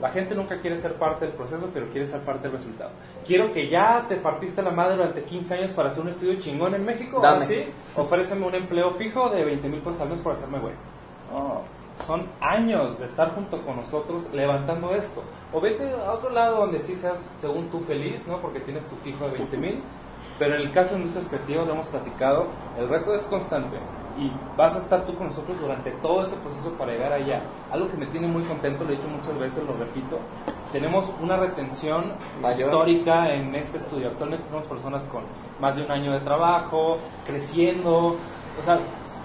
[0.00, 2.90] La gente nunca quiere ser parte del proceso, pero quiere ser parte del resultado.
[3.26, 6.74] Quiero que ya te partiste la madre durante 15 años para hacer un estudio chingón
[6.74, 7.40] en México, Dame.
[7.40, 7.64] sí,
[7.96, 10.74] ofréceme un empleo fijo de 20 mil pesos al mes por hacerme güey.
[11.32, 11.62] No,
[12.04, 15.22] son años de estar junto con nosotros levantando esto.
[15.52, 18.40] O vete a otro lado donde sí seas, según tú, feliz, ¿no?
[18.40, 19.82] Porque tienes tu fijo de 20 mil.
[20.38, 22.46] Pero en el caso de industrias creativas, lo hemos platicado,
[22.78, 23.78] el reto es constante.
[24.18, 27.42] Y vas a estar tú con nosotros durante todo ese proceso para llegar allá.
[27.70, 30.18] Algo que me tiene muy contento, lo he dicho muchas veces, lo repito.
[30.72, 32.68] Tenemos una retención Mayor.
[32.68, 34.08] histórica en este estudio.
[34.08, 35.24] Actualmente tenemos personas con
[35.60, 38.16] más de un año de trabajo, creciendo.
[38.58, 38.78] O sea,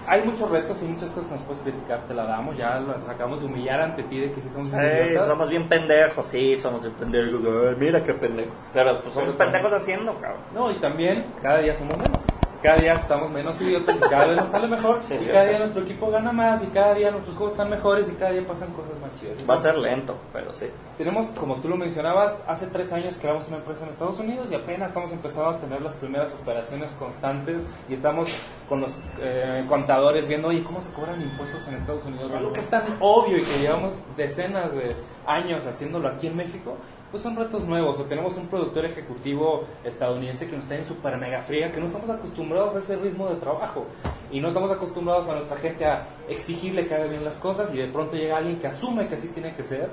[0.06, 3.02] hay muchos retos y muchas cosas que nos puedes criticar, te la damos, ya las
[3.08, 5.28] acabamos de humillar ante ti de que sí somos muy Ey, idiotas.
[5.28, 7.40] somos bien pendejos, sí, somos bien pendejos.
[7.68, 8.68] Ay, mira qué pendejos.
[8.72, 10.40] Pero pues somos pendejos haciendo, cabrón.
[10.54, 12.24] No, y también cada día somos menos.
[12.62, 15.02] Cada día estamos menos idiotas y cada vez nos sale mejor.
[15.02, 18.08] Sí, y cada día nuestro equipo gana más y cada día nuestros juegos están mejores
[18.08, 19.38] y cada día pasan cosas más chidas.
[19.50, 20.66] Va a ser lento, pero sí.
[20.96, 24.54] Tenemos, como tú lo mencionabas, hace tres años creamos una empresa en Estados Unidos y
[24.54, 28.28] apenas estamos empezando a tener las primeras operaciones constantes y estamos
[28.68, 32.30] con los eh, contadores viendo, oye, ¿cómo se cobran impuestos en Estados Unidos?
[32.30, 34.94] Algo que es tan obvio y que llevamos decenas de
[35.26, 36.76] años haciéndolo aquí en México,
[37.12, 38.00] pues son retos nuevos.
[38.00, 41.86] O tenemos un productor ejecutivo estadounidense que nos está en super mega fría, que no
[41.86, 43.86] estamos acostumbrados a ese ritmo de trabajo
[44.32, 47.76] y no estamos acostumbrados a nuestra gente a exigirle que haga bien las cosas y
[47.76, 49.88] de pronto llega alguien que asume que así tiene que ser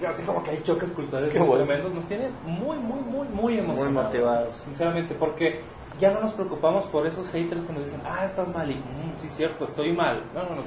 [0.00, 1.64] y así como que hay choques culturales muy bueno.
[1.66, 4.04] tremendos, nos tiene muy, muy, muy, muy emocionados.
[4.04, 4.56] motivados.
[4.64, 5.60] Sinceramente, porque
[5.98, 9.16] ya no nos preocupamos por esos haters que nos dicen, ah, estás mal y, "Mm,
[9.16, 10.22] sí, cierto, estoy mal.
[10.34, 10.62] No, no, no.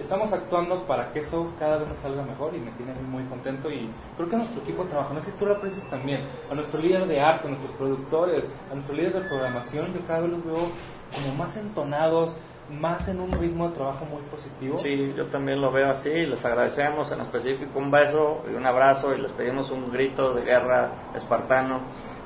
[0.00, 3.70] Estamos actuando para que eso cada vez nos salga mejor y me tiene muy contento
[3.70, 6.80] y creo que nuestro equipo trabaja, no sé si tú lo aprecias también, a nuestro
[6.80, 10.44] líder de arte, a nuestros productores, a nuestros líderes de programación, yo cada vez los
[10.44, 10.68] veo
[11.14, 12.38] como más entonados,
[12.70, 14.78] más en un ritmo de trabajo muy positivo.
[14.78, 16.26] Sí, yo también lo veo así.
[16.26, 20.42] Les agradecemos en específico un beso y un abrazo y les pedimos un grito de
[20.42, 21.82] guerra espartano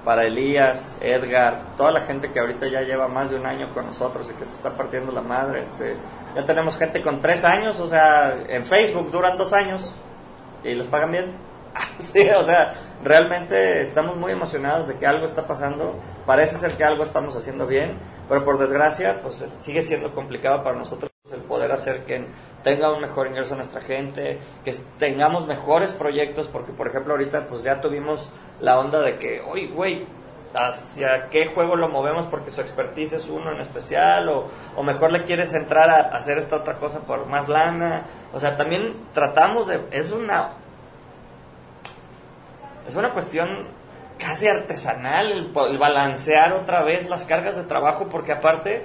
[0.09, 3.84] para Elías, Edgar, toda la gente que ahorita ya lleva más de un año con
[3.84, 5.61] nosotros y que se está partiendo la madre.
[5.61, 5.98] Este,
[6.34, 10.00] ya tenemos gente con tres años, o sea, en Facebook duran dos años
[10.64, 11.36] y les pagan bien.
[11.98, 12.70] Sí, o sea,
[13.04, 16.00] realmente estamos muy emocionados de que algo está pasando.
[16.24, 17.98] Parece ser que algo estamos haciendo bien,
[18.30, 22.26] pero por desgracia, pues sigue siendo complicado para nosotros el poder hacer que
[22.62, 27.62] tenga un mejor ingreso nuestra gente, que tengamos mejores proyectos, porque por ejemplo ahorita pues
[27.62, 30.07] ya tuvimos la onda de que, oye, güey,
[30.55, 35.12] hacia qué juego lo movemos porque su expertise es uno en especial o, o mejor
[35.12, 38.05] le quieres entrar a hacer esta otra cosa por más lana.
[38.33, 39.83] O sea, también tratamos de...
[39.91, 40.53] Es una...
[42.87, 43.68] Es una cuestión
[44.18, 48.85] casi artesanal el, balancear otra vez las cargas de trabajo porque aparte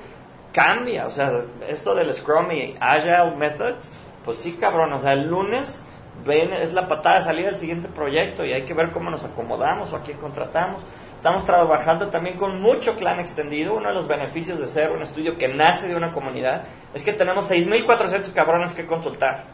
[0.54, 1.08] cambia.
[1.08, 3.92] O sea, esto del Scrum y Agile Methods,
[4.24, 4.94] pues sí, cabrón.
[4.94, 5.84] O sea, el lunes
[6.26, 9.26] ven, es la patada de salida del siguiente proyecto y hay que ver cómo nos
[9.26, 10.84] acomodamos o a quién contratamos.
[11.16, 13.76] Estamos trabajando también con mucho clan extendido.
[13.76, 17.14] Uno de los beneficios de ser un estudio que nace de una comunidad es que
[17.14, 19.46] tenemos 6.400 cabrones que consultar.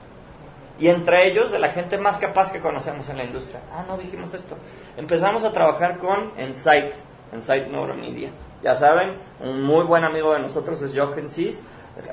[0.79, 3.59] Y entre ellos, de la gente más capaz que conocemos en la industria.
[3.71, 4.57] Ah, no dijimos esto.
[4.97, 6.93] Empezamos a trabajar con Insight,
[7.33, 8.31] Insight Neuromedia.
[8.61, 11.63] Ya saben, un muy buen amigo de nosotros es Jochen Cis,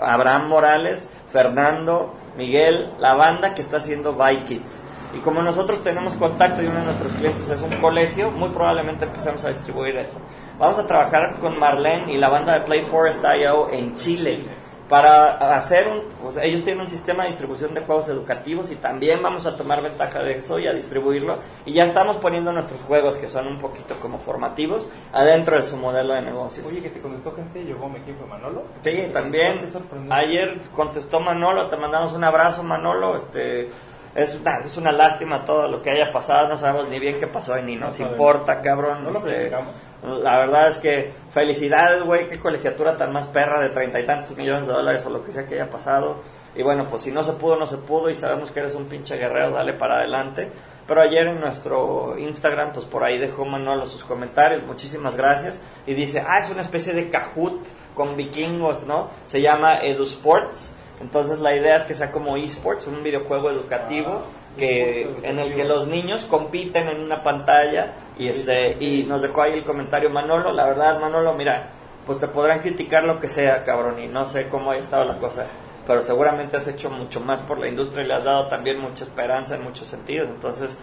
[0.00, 4.84] Abraham Morales, Fernando, Miguel, la banda que está haciendo By Kids.
[5.14, 9.06] Y como nosotros tenemos contacto y uno de nuestros clientes es un colegio, muy probablemente
[9.06, 10.18] empecemos a distribuir eso.
[10.58, 14.44] Vamos a trabajar con Marlene y la banda de Play Forest IO en Chile
[14.88, 19.22] para hacer un, pues ellos tienen un sistema de distribución de juegos educativos y también
[19.22, 23.18] vamos a tomar ventaja de eso y a distribuirlo y ya estamos poniendo nuestros juegos
[23.18, 26.68] que son un poquito como formativos adentro de su modelo de negocios.
[26.70, 28.64] Oye, que te contestó gente, llegó me fue Manolo.
[28.80, 29.64] Sí, también.
[30.10, 33.68] Ayer contestó Manolo, te mandamos un abrazo Manolo, este
[34.16, 37.26] es una, es una lástima todo lo que haya pasado, no sabemos ni bien qué
[37.26, 39.04] pasó y ni nos importa, cabrón.
[39.04, 39.54] No lo este,
[40.02, 44.36] la verdad es que felicidades, güey, qué colegiatura tan más perra de treinta y tantos
[44.36, 46.20] millones de dólares o lo que sea que haya pasado.
[46.54, 48.86] Y bueno, pues si no se pudo, no se pudo y sabemos que eres un
[48.86, 50.50] pinche guerrero, dale para adelante.
[50.86, 55.58] Pero ayer en nuestro Instagram, pues por ahí dejó Manolo sus comentarios, muchísimas gracias.
[55.86, 59.08] Y dice, ah, es una especie de Kahoot con vikingos, ¿no?
[59.26, 60.74] Se llama EduSports.
[61.00, 64.24] Entonces la idea es que sea como esports, un videojuego educativo
[64.56, 69.42] que en el que los niños compiten en una pantalla y este y nos dejó
[69.42, 71.68] ahí el comentario Manolo, la verdad Manolo, mira,
[72.06, 75.18] pues te podrán criticar lo que sea, cabrón, y no sé cómo ha estado la
[75.18, 75.46] cosa,
[75.86, 79.04] pero seguramente has hecho mucho más por la industria y le has dado también mucha
[79.04, 80.78] esperanza en muchos sentidos, entonces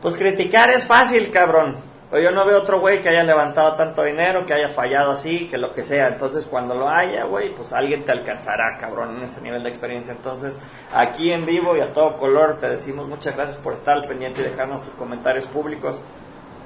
[0.00, 1.91] pues criticar es fácil, cabrón.
[2.12, 5.46] Pero yo no veo otro güey que haya levantado tanto dinero, que haya fallado así,
[5.46, 6.08] que lo que sea.
[6.08, 10.12] Entonces, cuando lo haya, güey, pues alguien te alcanzará, cabrón, en ese nivel de experiencia.
[10.12, 10.58] Entonces,
[10.94, 14.42] aquí en vivo y a todo color, te decimos muchas gracias por estar al pendiente
[14.42, 16.02] y dejarnos tus comentarios públicos.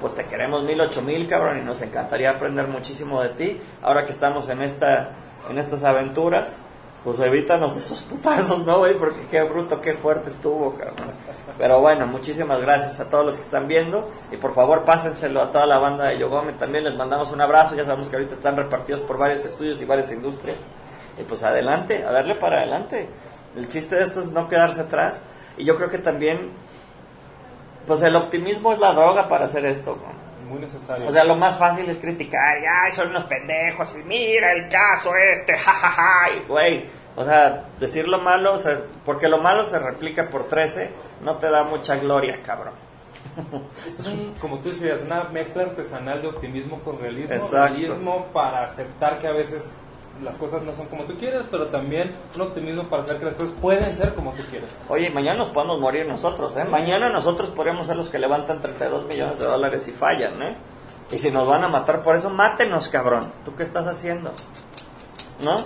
[0.01, 3.61] Pues te queremos mil, ocho mil, cabrón, y nos encantaría aprender muchísimo de ti.
[3.83, 5.13] Ahora que estamos en, esta,
[5.49, 6.61] en estas aventuras
[7.07, 8.99] pues evítanos esos putazos, ¿no, güey?
[8.99, 11.13] Porque qué bruto, qué fuerte estuvo, cabrón.
[11.57, 15.53] Pero bueno, muchísimas gracias a todos los que están viendo y por favor pásenselo a
[15.53, 16.55] toda la banda de Yogome.
[16.55, 19.85] También les mandamos un abrazo, ya sabemos que ahorita están repartidos por varios estudios y
[19.85, 20.57] varias industrias.
[21.17, 23.09] Y pues adelante, a darle para adelante.
[23.55, 25.23] El chiste de esto es no quedarse atrás.
[25.57, 26.55] Y yo creo que también,
[27.87, 30.26] pues el optimismo es la droga para hacer esto, ¿no?
[30.47, 31.07] Muy necesario.
[31.07, 35.15] O sea, lo más fácil es criticar, ay, son unos pendejos, y mira el caso
[35.17, 36.87] este, jajaja, güey.
[37.17, 40.91] O sea, decir lo malo, o sea, porque lo malo se replica por 13,
[41.23, 42.75] no te da mucha gloria, cabrón.
[44.41, 47.35] como tú decías, una mezcla artesanal de optimismo con realismo.
[47.35, 47.75] Exacto.
[47.75, 49.77] Realismo para aceptar que a veces
[50.23, 53.35] las cosas no son como tú quieres, pero también un optimismo para saber que las
[53.35, 54.77] cosas pueden ser como tú quieres.
[54.89, 56.65] Oye, mañana nos podemos morir nosotros, ¿eh?
[56.65, 60.57] Mañana nosotros podríamos ser los que levantan 32 millones de dólares y fallan, ¿eh?
[61.11, 63.31] Y si nos van a matar por eso, mátenos, cabrón.
[63.45, 64.33] ¿Tú qué estás haciendo?
[65.43, 65.57] ¿No?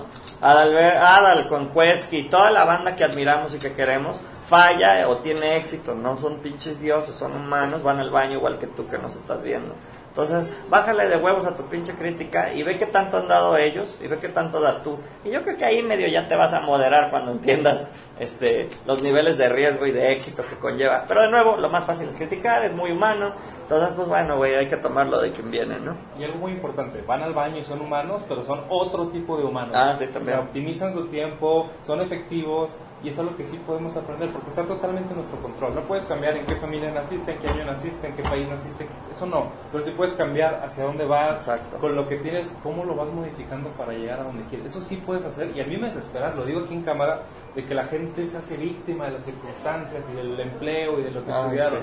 [0.41, 1.71] Adal, Adal con
[2.11, 5.95] y toda la banda que admiramos y que queremos, falla o tiene éxito.
[5.95, 9.43] No son pinches dioses, son humanos, van al baño igual que tú que nos estás
[9.43, 9.75] viendo.
[10.11, 13.97] Entonces, bájale de huevos a tu pinche crítica y ve qué tanto han dado ellos
[14.03, 14.99] y ve qué tanto das tú.
[15.25, 19.03] Y yo creo que ahí medio ya te vas a moderar cuando entiendas este, los
[19.03, 21.05] niveles de riesgo y de éxito que conlleva.
[21.07, 23.35] Pero de nuevo, lo más fácil es criticar, es muy humano.
[23.63, 25.97] Entonces, pues bueno, güey, hay que tomarlo de quien viene, ¿no?
[26.19, 29.45] Y algo muy importante, van al baño y son humanos, pero son otro tipo de
[29.45, 29.75] humanos.
[29.77, 30.35] Ah, sí, también.
[30.35, 34.49] O sea, optimizan su tiempo, son efectivos y es algo que sí podemos aprender porque
[34.49, 35.75] está totalmente en nuestro control.
[35.75, 38.87] No puedes cambiar en qué familia naciste, en qué año naciste, en qué país naciste,
[39.11, 39.51] eso no.
[39.71, 43.69] Pero sí puedes cambiar hacia dónde vas, con lo que tienes, cómo lo vas modificando
[43.73, 44.69] para llegar a donde quieres.
[44.69, 47.21] Eso sí puedes hacer y a mí me desespera, lo digo aquí en cámara,
[47.55, 51.11] de que la gente se hace víctima de las circunstancias y del empleo y de
[51.11, 51.81] lo que ah, estudiaron.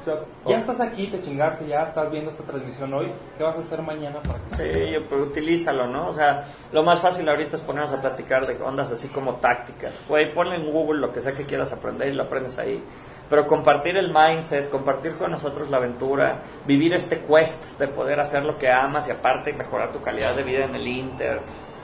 [0.00, 0.14] O sea,
[0.46, 3.82] ya estás aquí, te chingaste, ya estás viendo esta transmisión hoy, ¿qué vas a hacer
[3.82, 6.08] mañana para que Sí, pues utilízalo, ¿no?
[6.08, 6.42] O sea,
[6.72, 10.02] lo más fácil ahorita es ponernos a platicar de ondas así como tácticas.
[10.08, 12.82] Güey, ponle en Google lo que sea que quieras aprender y lo aprendes ahí.
[13.30, 18.44] Pero compartir el mindset, compartir con nosotros la aventura, vivir este quest de poder hacer
[18.44, 21.40] lo que amas y aparte mejorar tu calidad de vida en el Inter.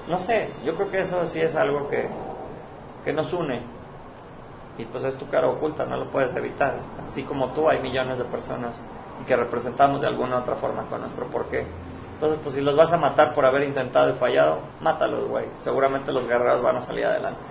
[0.08, 2.08] No sé, yo creo que eso sí es algo que,
[3.04, 3.76] que nos une
[4.78, 6.74] y pues es tu cara oculta, no lo puedes evitar.
[7.06, 8.82] Así como tú, hay millones de personas
[9.26, 11.64] que representamos de alguna otra forma con nuestro porqué.
[12.12, 15.46] Entonces, pues si los vas a matar por haber intentado y fallado, mátalos, güey.
[15.58, 17.44] Seguramente los guerreros van a salir adelante.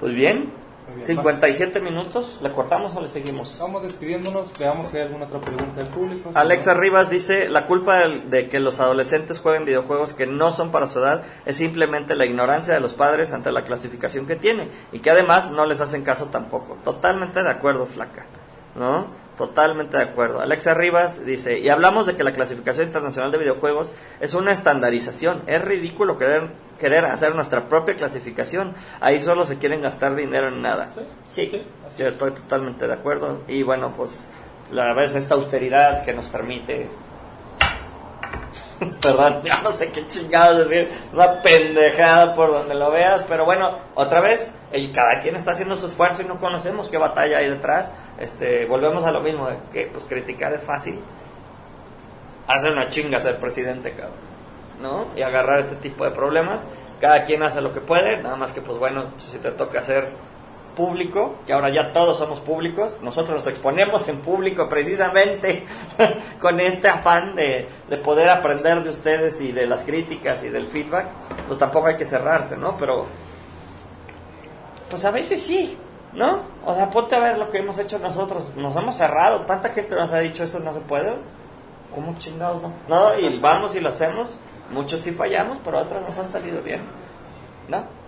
[0.00, 0.52] Pues bien,
[1.00, 3.58] 57 minutos, ¿le cortamos o le seguimos?
[3.60, 6.30] Vamos despidiéndonos, veamos si hay alguna otra pregunta del público.
[6.34, 10.86] Alexa Rivas dice, la culpa de que los adolescentes jueguen videojuegos que no son para
[10.86, 14.98] su edad es simplemente la ignorancia de los padres ante la clasificación que tiene y
[15.00, 16.76] que además no les hacen caso tampoco.
[16.84, 18.26] Totalmente de acuerdo, flaca.
[18.74, 19.27] ¿no?
[19.38, 20.40] Totalmente de acuerdo.
[20.40, 25.44] Alexa Rivas dice, y hablamos de que la clasificación internacional de videojuegos es una estandarización.
[25.46, 28.74] Es ridículo querer, querer hacer nuestra propia clasificación.
[29.00, 30.90] Ahí solo se quieren gastar dinero en nada.
[31.28, 31.64] Sí,
[31.96, 33.42] yo estoy totalmente de acuerdo.
[33.46, 34.28] Y bueno, pues
[34.72, 36.90] la vez esta austeridad que nos permite
[39.02, 43.76] Perdón, ya no sé qué chingados decir, una pendejada por donde lo veas, pero bueno,
[43.94, 47.48] otra vez, el, cada quien está haciendo su esfuerzo y no conocemos qué batalla hay
[47.48, 47.92] detrás.
[48.18, 51.00] Este, volvemos a lo mismo, que pues criticar es fácil.
[52.46, 54.16] Hace una chinga ser presidente, cabrón,
[54.80, 55.06] ¿no?
[55.16, 56.66] Y agarrar este tipo de problemas.
[57.00, 60.08] Cada quien hace lo que puede, nada más que pues bueno, si te toca hacer
[60.78, 65.64] público, que ahora ya todos somos públicos, nosotros nos exponemos en público precisamente
[66.40, 70.68] con este afán de, de, poder aprender de ustedes y de las críticas y del
[70.68, 71.08] feedback,
[71.48, 72.76] pues tampoco hay que cerrarse, ¿no?
[72.76, 73.06] Pero,
[74.88, 75.76] pues a veces sí,
[76.12, 76.42] ¿no?
[76.64, 79.96] O sea, ponte a ver lo que hemos hecho nosotros, nos hemos cerrado, tanta gente
[79.96, 81.16] nos ha dicho eso no se puede,
[81.92, 82.72] ¿cómo chingados no?
[82.88, 84.38] No, y vamos y lo hacemos,
[84.70, 86.82] muchos sí fallamos, pero otros nos han salido bien,
[87.66, 87.98] ¿no?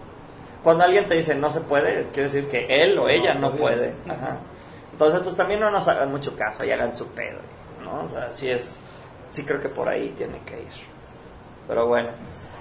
[0.62, 3.94] Cuando alguien te dice no se puede, quiere decir que él o ella no, puede.
[4.08, 4.40] Ajá.
[4.92, 7.38] Entonces, pues también no nos hagan mucho caso y hagan su pedo,
[7.82, 8.04] ¿no?
[8.04, 8.78] O sea, sí es,
[9.28, 10.90] sí creo que por ahí tiene que ir.
[11.66, 12.10] Pero bueno,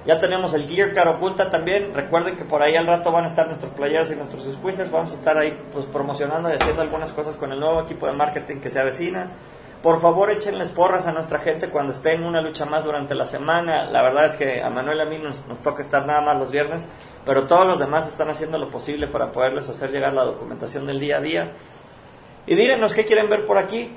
[0.05, 1.93] ya tenemos el Gear Car oculta también.
[1.93, 4.89] Recuerden que por ahí al rato van a estar nuestros players y nuestros squeezers.
[4.91, 8.13] Vamos a estar ahí pues promocionando y haciendo algunas cosas con el nuevo equipo de
[8.13, 9.31] marketing que se avecina.
[9.81, 13.25] Por favor, échenles porras a nuestra gente cuando esté en una lucha más durante la
[13.25, 13.85] semana.
[13.85, 16.37] La verdad es que a Manuel y a mí nos, nos, toca estar nada más
[16.37, 16.85] los viernes,
[17.25, 20.99] pero todos los demás están haciendo lo posible para poderles hacer llegar la documentación del
[20.99, 21.51] día a día.
[22.45, 23.95] Y díganos qué quieren ver por aquí.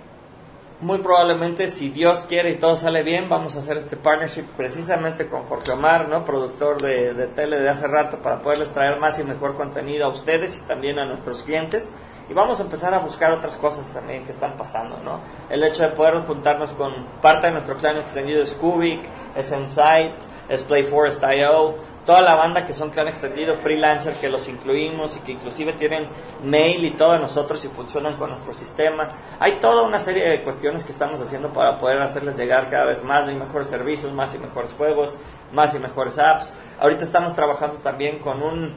[0.83, 5.29] Muy probablemente, si Dios quiere y todo sale bien, vamos a hacer este partnership precisamente
[5.29, 6.25] con Jorge Omar, ¿no?
[6.25, 10.09] productor de, de tele de hace rato, para poderles traer más y mejor contenido a
[10.09, 11.93] ustedes y también a nuestros clientes.
[12.29, 15.21] Y vamos a empezar a buscar otras cosas también que están pasando, ¿no?
[15.51, 20.15] El hecho de poder juntarnos con parte de nuestro clan extendido es Cubic, es Insight,
[20.49, 25.33] es Playforest.io, toda la banda que son clan extendido, freelancer, que los incluimos y que
[25.33, 26.09] inclusive tienen
[26.43, 29.09] mail y todo de nosotros y funcionan con nuestro sistema.
[29.39, 33.05] Hay toda una serie de cuestiones que estamos haciendo para poder hacerles llegar cada vez
[33.05, 35.19] más y mejores servicios, más y mejores juegos,
[35.53, 36.55] más y mejores apps.
[36.81, 38.75] Ahorita estamos trabajando también con un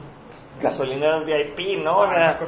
[0.60, 1.98] gasolineras VIP, ¿no?
[1.98, 2.38] O sea,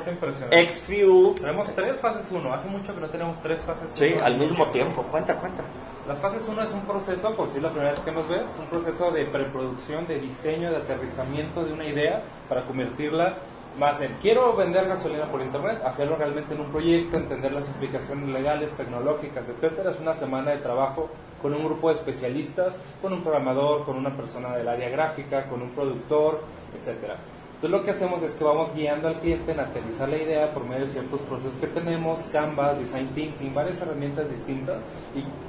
[0.50, 1.34] ex-fuel.
[1.34, 2.52] Tenemos tres fases 1.
[2.52, 3.94] Hace mucho que no tenemos tres fases 1.
[3.96, 5.02] Sí, al mismo tiempo.
[5.04, 5.62] Cuenta, cuenta.
[6.06, 8.66] Las fases 1 es un proceso, por si la primera vez que nos ves, un
[8.66, 13.36] proceso de preproducción, de diseño, de aterrizamiento de una idea para convertirla
[13.78, 18.28] más en quiero vender gasolina por internet, hacerlo realmente en un proyecto, entender las implicaciones
[18.28, 19.90] legales, tecnológicas, etcétera.
[19.90, 21.08] Es una semana de trabajo
[21.40, 25.62] con un grupo de especialistas, con un programador, con una persona del área gráfica, con
[25.62, 26.40] un productor,
[26.78, 27.16] etcétera.
[27.58, 30.64] Entonces lo que hacemos es que vamos guiando al cliente en aterrizar la idea por
[30.64, 34.84] medio de ciertos procesos que tenemos, Canvas, Design Thinking, varias herramientas distintas.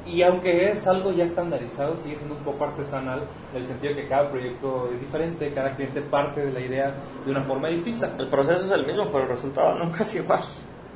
[0.08, 3.94] Y, y aunque es algo ya estandarizado, sigue siendo un poco artesanal en el sentido
[3.94, 8.12] que cada proyecto es diferente, cada cliente parte de la idea de una forma distinta.
[8.18, 10.42] El proceso es el mismo, pero el resultado nunca es igual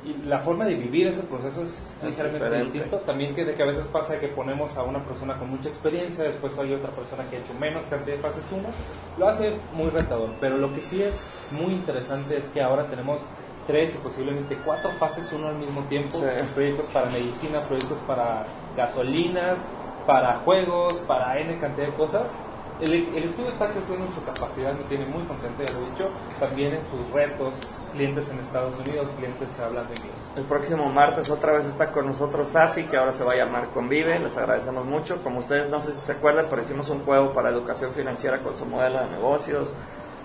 [0.04, 2.98] y la forma de vivir ese proceso es, ligeramente distinto.
[2.98, 6.58] También tiene que a veces pasa que ponemos a una persona con mucha experiencia, después
[6.58, 8.68] hay otra persona que ha hecho menos cantidad de fases 1,
[9.16, 10.34] lo hace muy retador.
[10.40, 13.22] Pero lo que sí es muy interesante es que ahora tenemos
[13.66, 16.20] tres y posiblemente cuatro fases 1 al mismo tiempo,
[16.54, 18.44] proyectos para medicina, proyectos para
[18.76, 19.66] gasolinas,
[20.06, 22.36] para juegos, para N cantidad de cosas.
[22.80, 25.90] El, el, estudio está creciendo en su capacidad, me tiene muy contento, ya lo he
[25.90, 27.54] dicho, también en sus retos,
[27.94, 30.30] clientes en Estados Unidos, clientes hablando inglés.
[30.36, 33.70] El próximo martes otra vez está con nosotros Safi, que ahora se va a llamar
[33.70, 35.22] Convive, les agradecemos mucho.
[35.22, 38.54] Como ustedes no sé si se acuerdan, pero hicimos un juego para educación financiera con
[38.54, 39.74] su modelo de negocios.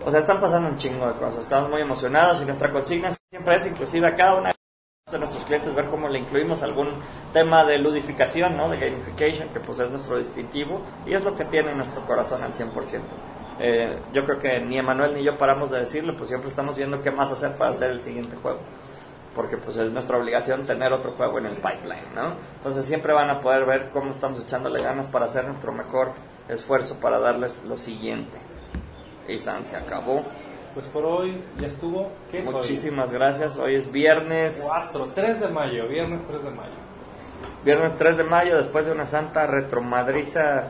[0.06, 3.56] O sea, están pasando un chingo de cosas, estamos muy emocionados y nuestra consigna siempre
[3.56, 4.52] es inclusive a cada una
[5.12, 6.90] de nuestros clientes ver cómo le incluimos algún
[7.34, 8.70] tema de ludificación, ¿no?
[8.70, 12.54] de gamification, que pues es nuestro distintivo y es lo que tiene nuestro corazón al
[12.54, 13.02] 100%.
[13.60, 17.02] Eh, yo creo que ni Emanuel ni yo paramos de decirlo, pues siempre estamos viendo
[17.02, 18.60] qué más hacer para hacer el siguiente juego.
[19.36, 22.36] Porque pues es nuestra obligación tener otro juego en el pipeline, ¿no?
[22.56, 26.14] Entonces siempre van a poder ver cómo estamos echándole ganas para hacer nuestro mejor
[26.48, 28.40] esfuerzo para darles lo siguiente.
[29.28, 30.24] Y San se acabó.
[30.80, 32.10] Pues por hoy ya estuvo.
[32.32, 33.58] ¿Qué es Muchísimas gracias.
[33.58, 36.72] Hoy es viernes 4, 3 de mayo, viernes 3 de mayo.
[37.66, 40.70] Viernes 3 de mayo, después de una santa retromadriza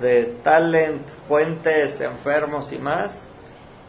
[0.00, 3.28] de talent, puentes, enfermos y más.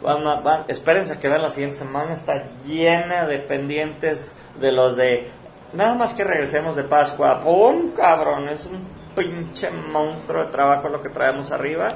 [0.03, 5.31] Van, van, espérense que vean la siguiente semana, está llena de pendientes de los de...
[5.73, 7.41] Nada más que regresemos de Pascua.
[7.41, 8.49] ¡Pum, cabrón!
[8.49, 8.85] Es un
[9.15, 11.87] pinche monstruo de trabajo lo que traemos arriba.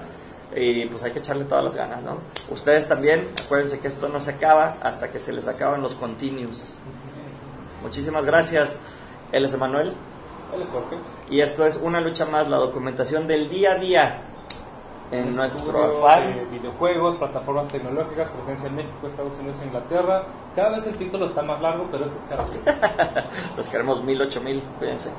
[0.56, 2.18] Y pues hay que echarle todas las ganas, ¿no?
[2.50, 6.80] Ustedes también, acuérdense que esto no se acaba hasta que se les acaban los continuos.
[7.84, 8.82] Muchísimas gracias.
[9.32, 9.94] Él es Emanuel.
[10.54, 10.98] Él es Jorge.
[11.30, 14.22] Y esto es una lucha más, la documentación del día a día
[15.12, 16.36] en nuestro afán.
[16.36, 20.24] de videojuegos, plataformas tecnológicas, presencia en México, Estados Unidos e Inglaterra.
[20.56, 22.60] Cada vez el título está más largo, pero esto es karaoke.
[23.58, 24.62] Los queremos mil, ocho mil.
[24.80, 25.12] Cuídense.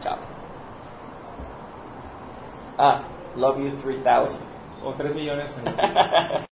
[0.00, 0.18] Chao.
[2.76, 3.02] Ah,
[3.36, 4.40] Love You 3000.
[4.84, 6.44] O 3 millones en